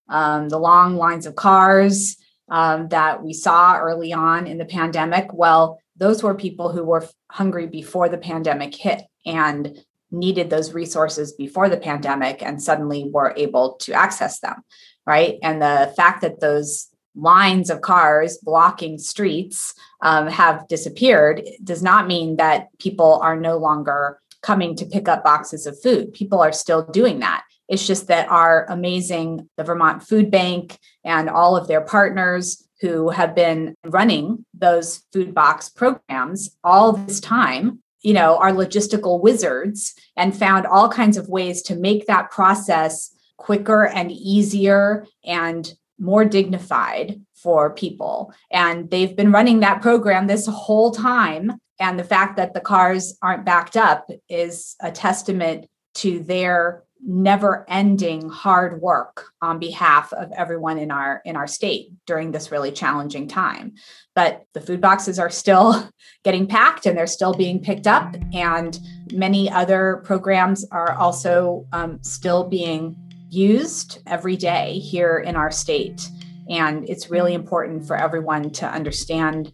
Um, 0.09 0.49
the 0.49 0.59
long 0.59 0.97
lines 0.97 1.27
of 1.27 1.37
cars 1.37 2.17
um, 2.51 2.89
that 2.89 3.23
we 3.23 3.33
saw 3.33 3.79
early 3.79 4.13
on 4.13 4.47
in 4.47 4.59
the 4.59 4.65
pandemic, 4.65 5.33
well, 5.33 5.79
those 5.97 6.23
were 6.23 6.35
people 6.35 6.73
who 6.73 6.85
were 6.85 7.07
hungry 7.31 7.67
before 7.67 8.09
the 8.09 8.19
pandemic 8.19 8.75
hit 8.75 9.03
and 9.25 9.79
needed 10.11 10.51
those 10.51 10.75
resources 10.75 11.33
before 11.33 11.69
the 11.69 11.77
pandemic 11.77 12.43
and 12.43 12.63
suddenly 12.63 13.09
were 13.11 13.33
able 13.37 13.75
to 13.75 13.93
access 13.95 14.41
them, 14.41 14.63
right? 15.07 15.39
And 15.43 15.63
the 15.63 15.93
fact 15.97 16.21
that 16.21 16.41
those 16.41 16.89
lines 17.15 17.71
of 17.71 17.81
cars 17.81 18.39
blocking 18.39 18.99
streets 18.99 19.75
um, 20.01 20.27
have 20.27 20.67
disappeared 20.69 21.43
does 21.63 21.83
not 21.83 22.07
mean 22.07 22.37
that 22.37 22.69
people 22.79 23.21
are 23.23 23.37
no 23.37 23.59
longer 23.59 24.19
coming 24.43 24.75
to 24.77 24.87
pick 24.87 25.09
up 25.09 25.25
boxes 25.25 25.67
of 25.67 25.81
food. 25.81 26.13
People 26.13 26.41
are 26.41 26.53
still 26.53 26.85
doing 26.87 27.21
that. 27.21 27.45
It's 27.69 27.87
just 27.87 28.09
that 28.09 28.29
our 28.29 28.67
amazing, 28.69 29.49
the 29.57 29.65
Vermont 29.65 30.03
Food 30.03 30.31
Bank 30.31 30.79
and 31.05 31.31
all 31.31 31.57
of 31.57 31.69
their 31.69 31.81
partners 31.81 32.67
who 32.81 33.11
have 33.11 33.35
been 33.35 33.77
running 33.85 34.45
those 34.53 35.05
food 35.13 35.33
box 35.33 35.69
programs 35.69 36.57
all 36.65 36.93
this 36.93 37.21
time, 37.21 37.79
you 38.03 38.13
know, 38.13 38.37
are 38.39 38.51
logistical 38.51 39.23
wizards 39.23 39.95
and 40.17 40.37
found 40.37 40.67
all 40.67 40.89
kinds 40.89 41.17
of 41.17 41.29
ways 41.29 41.63
to 41.63 41.77
make 41.77 42.07
that 42.07 42.31
process 42.31 43.15
quicker 43.37 43.87
and 43.87 44.11
easier 44.11 45.07
and 45.25 45.75
more 45.99 46.25
dignified 46.25 47.21
for 47.35 47.75
people. 47.75 48.33
And 48.51 48.91
they've 48.91 49.15
been 49.15 49.33
running 49.33 49.61
that 49.61 49.83
program 49.83 50.27
this 50.27 50.47
whole 50.47 50.91
time. 50.91 51.53
And 51.79 51.99
the 51.99 52.05
fact 52.05 52.37
that 52.37 52.55
the 52.55 52.61
cars 52.61 53.17
aren't 53.23 53.45
backed 53.45 53.77
up 53.77 54.09
is 54.29 54.77
a 54.81 54.91
testament 54.93 55.67
to 55.95 56.21
their 56.21 56.85
never 57.05 57.65
ending 57.69 58.29
hard 58.29 58.81
work 58.81 59.27
on 59.41 59.59
behalf 59.59 60.13
of 60.13 60.31
everyone 60.33 60.79
in 60.79 60.93
our 60.93 61.21
in 61.25 61.35
our 61.35 61.49
state 61.49 61.91
during 62.07 62.31
this 62.31 62.53
really 62.53 62.71
challenging 62.71 63.27
time 63.27 63.75
but 64.15 64.45
the 64.55 64.61
food 64.61 64.81
boxes 64.81 65.19
are 65.19 65.31
still 65.31 65.91
getting 66.25 66.47
packed 66.47 66.87
and 66.87 66.97
they're 66.97 67.09
still 67.09 67.35
being 67.35 67.61
picked 67.61 67.89
up 67.89 68.15
and 68.33 68.79
many 69.13 69.51
other 69.51 70.01
programs 70.05 70.65
are 70.71 70.93
also 70.93 71.67
um, 71.73 71.99
still 72.03 72.45
being 72.45 72.97
used 73.33 74.01
every 74.07 74.37
day 74.37 74.79
here 74.79 75.19
in 75.19 75.37
our 75.37 75.51
state. 75.51 76.09
And 76.49 76.89
it's 76.89 77.11
really 77.11 77.35
important 77.35 77.87
for 77.87 77.97
everyone 77.97 78.51
to 78.51 78.67
understand 78.67 79.53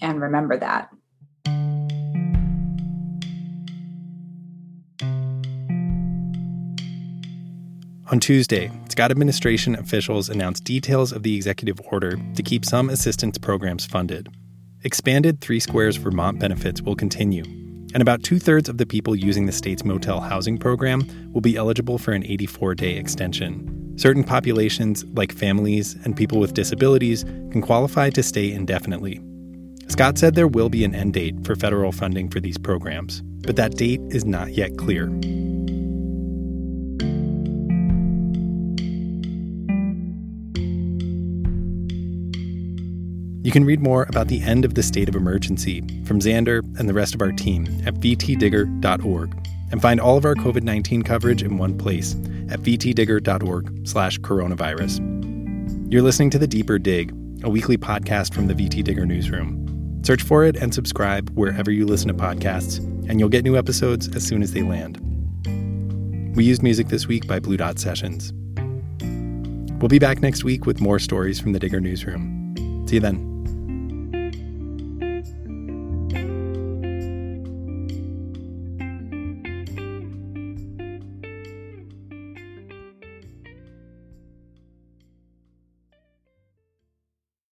and 0.00 0.20
remember 0.20 0.58
that. 0.58 0.88
On 8.10 8.20
Tuesday, 8.20 8.70
Scott 8.90 9.10
administration 9.10 9.74
officials 9.74 10.28
announced 10.28 10.64
details 10.64 11.12
of 11.12 11.22
the 11.22 11.34
executive 11.34 11.80
order 11.90 12.18
to 12.34 12.42
keep 12.42 12.62
some 12.64 12.90
assistance 12.90 13.38
programs 13.38 13.86
funded. 13.86 14.28
Expanded 14.84 15.40
Three 15.40 15.60
Squares 15.60 15.96
Vermont 15.96 16.38
benefits 16.38 16.82
will 16.82 16.96
continue, 16.96 17.44
and 17.92 18.00
about 18.00 18.22
two 18.22 18.38
thirds 18.38 18.68
of 18.68 18.78
the 18.78 18.86
people 18.86 19.14
using 19.14 19.46
the 19.46 19.52
state's 19.52 19.84
motel 19.84 20.20
housing 20.20 20.58
program 20.58 21.06
will 21.32 21.40
be 21.40 21.56
eligible 21.56 21.98
for 21.98 22.12
an 22.12 22.24
84 22.24 22.74
day 22.74 22.96
extension. 22.96 23.94
Certain 23.96 24.24
populations, 24.24 25.04
like 25.12 25.32
families 25.32 25.96
and 26.04 26.16
people 26.16 26.38
with 26.38 26.54
disabilities, 26.54 27.24
can 27.24 27.60
qualify 27.60 28.10
to 28.10 28.22
stay 28.22 28.50
indefinitely. 28.50 29.20
Scott 29.88 30.16
said 30.16 30.34
there 30.34 30.48
will 30.48 30.70
be 30.70 30.84
an 30.84 30.94
end 30.94 31.12
date 31.12 31.34
for 31.44 31.54
federal 31.54 31.92
funding 31.92 32.30
for 32.30 32.40
these 32.40 32.56
programs, 32.56 33.20
but 33.42 33.56
that 33.56 33.76
date 33.76 34.00
is 34.08 34.24
not 34.24 34.52
yet 34.52 34.78
clear. 34.78 35.10
You 43.42 43.50
can 43.50 43.64
read 43.64 43.80
more 43.80 44.06
about 44.08 44.28
the 44.28 44.40
end 44.40 44.64
of 44.64 44.74
the 44.74 44.84
state 44.84 45.08
of 45.08 45.16
emergency 45.16 45.80
from 46.04 46.20
Xander 46.20 46.60
and 46.78 46.88
the 46.88 46.94
rest 46.94 47.12
of 47.12 47.20
our 47.20 47.32
team 47.32 47.66
at 47.84 47.94
vtdigger.org 47.94 49.48
and 49.72 49.82
find 49.82 50.00
all 50.00 50.16
of 50.16 50.24
our 50.24 50.36
COVID-19 50.36 51.04
coverage 51.04 51.42
in 51.42 51.58
one 51.58 51.76
place 51.76 52.14
at 52.50 52.60
vtdigger.org 52.60 53.88
slash 53.88 54.20
coronavirus. 54.20 55.92
You're 55.92 56.02
listening 56.02 56.30
to 56.30 56.38
The 56.38 56.46
Deeper 56.46 56.78
Dig, 56.78 57.10
a 57.42 57.50
weekly 57.50 57.76
podcast 57.76 58.32
from 58.32 58.46
the 58.46 58.54
VT 58.54 58.84
Digger 58.84 59.06
newsroom. 59.06 59.58
Search 60.04 60.22
for 60.22 60.44
it 60.44 60.54
and 60.54 60.72
subscribe 60.72 61.28
wherever 61.30 61.72
you 61.72 61.84
listen 61.84 62.08
to 62.08 62.14
podcasts, 62.14 62.78
and 63.08 63.18
you'll 63.18 63.28
get 63.28 63.44
new 63.44 63.56
episodes 63.56 64.14
as 64.14 64.24
soon 64.24 64.42
as 64.42 64.52
they 64.52 64.62
land. 64.62 65.00
We 66.36 66.44
used 66.44 66.62
music 66.62 66.88
this 66.88 67.08
week 67.08 67.26
by 67.26 67.40
Blue 67.40 67.56
Dot 67.56 67.80
Sessions. 67.80 68.32
We'll 69.80 69.88
be 69.88 69.98
back 69.98 70.22
next 70.22 70.44
week 70.44 70.64
with 70.64 70.80
more 70.80 71.00
stories 71.00 71.40
from 71.40 71.52
the 71.52 71.58
Digger 71.58 71.80
newsroom. 71.80 72.86
See 72.86 72.96
you 72.96 73.00
then. 73.00 73.31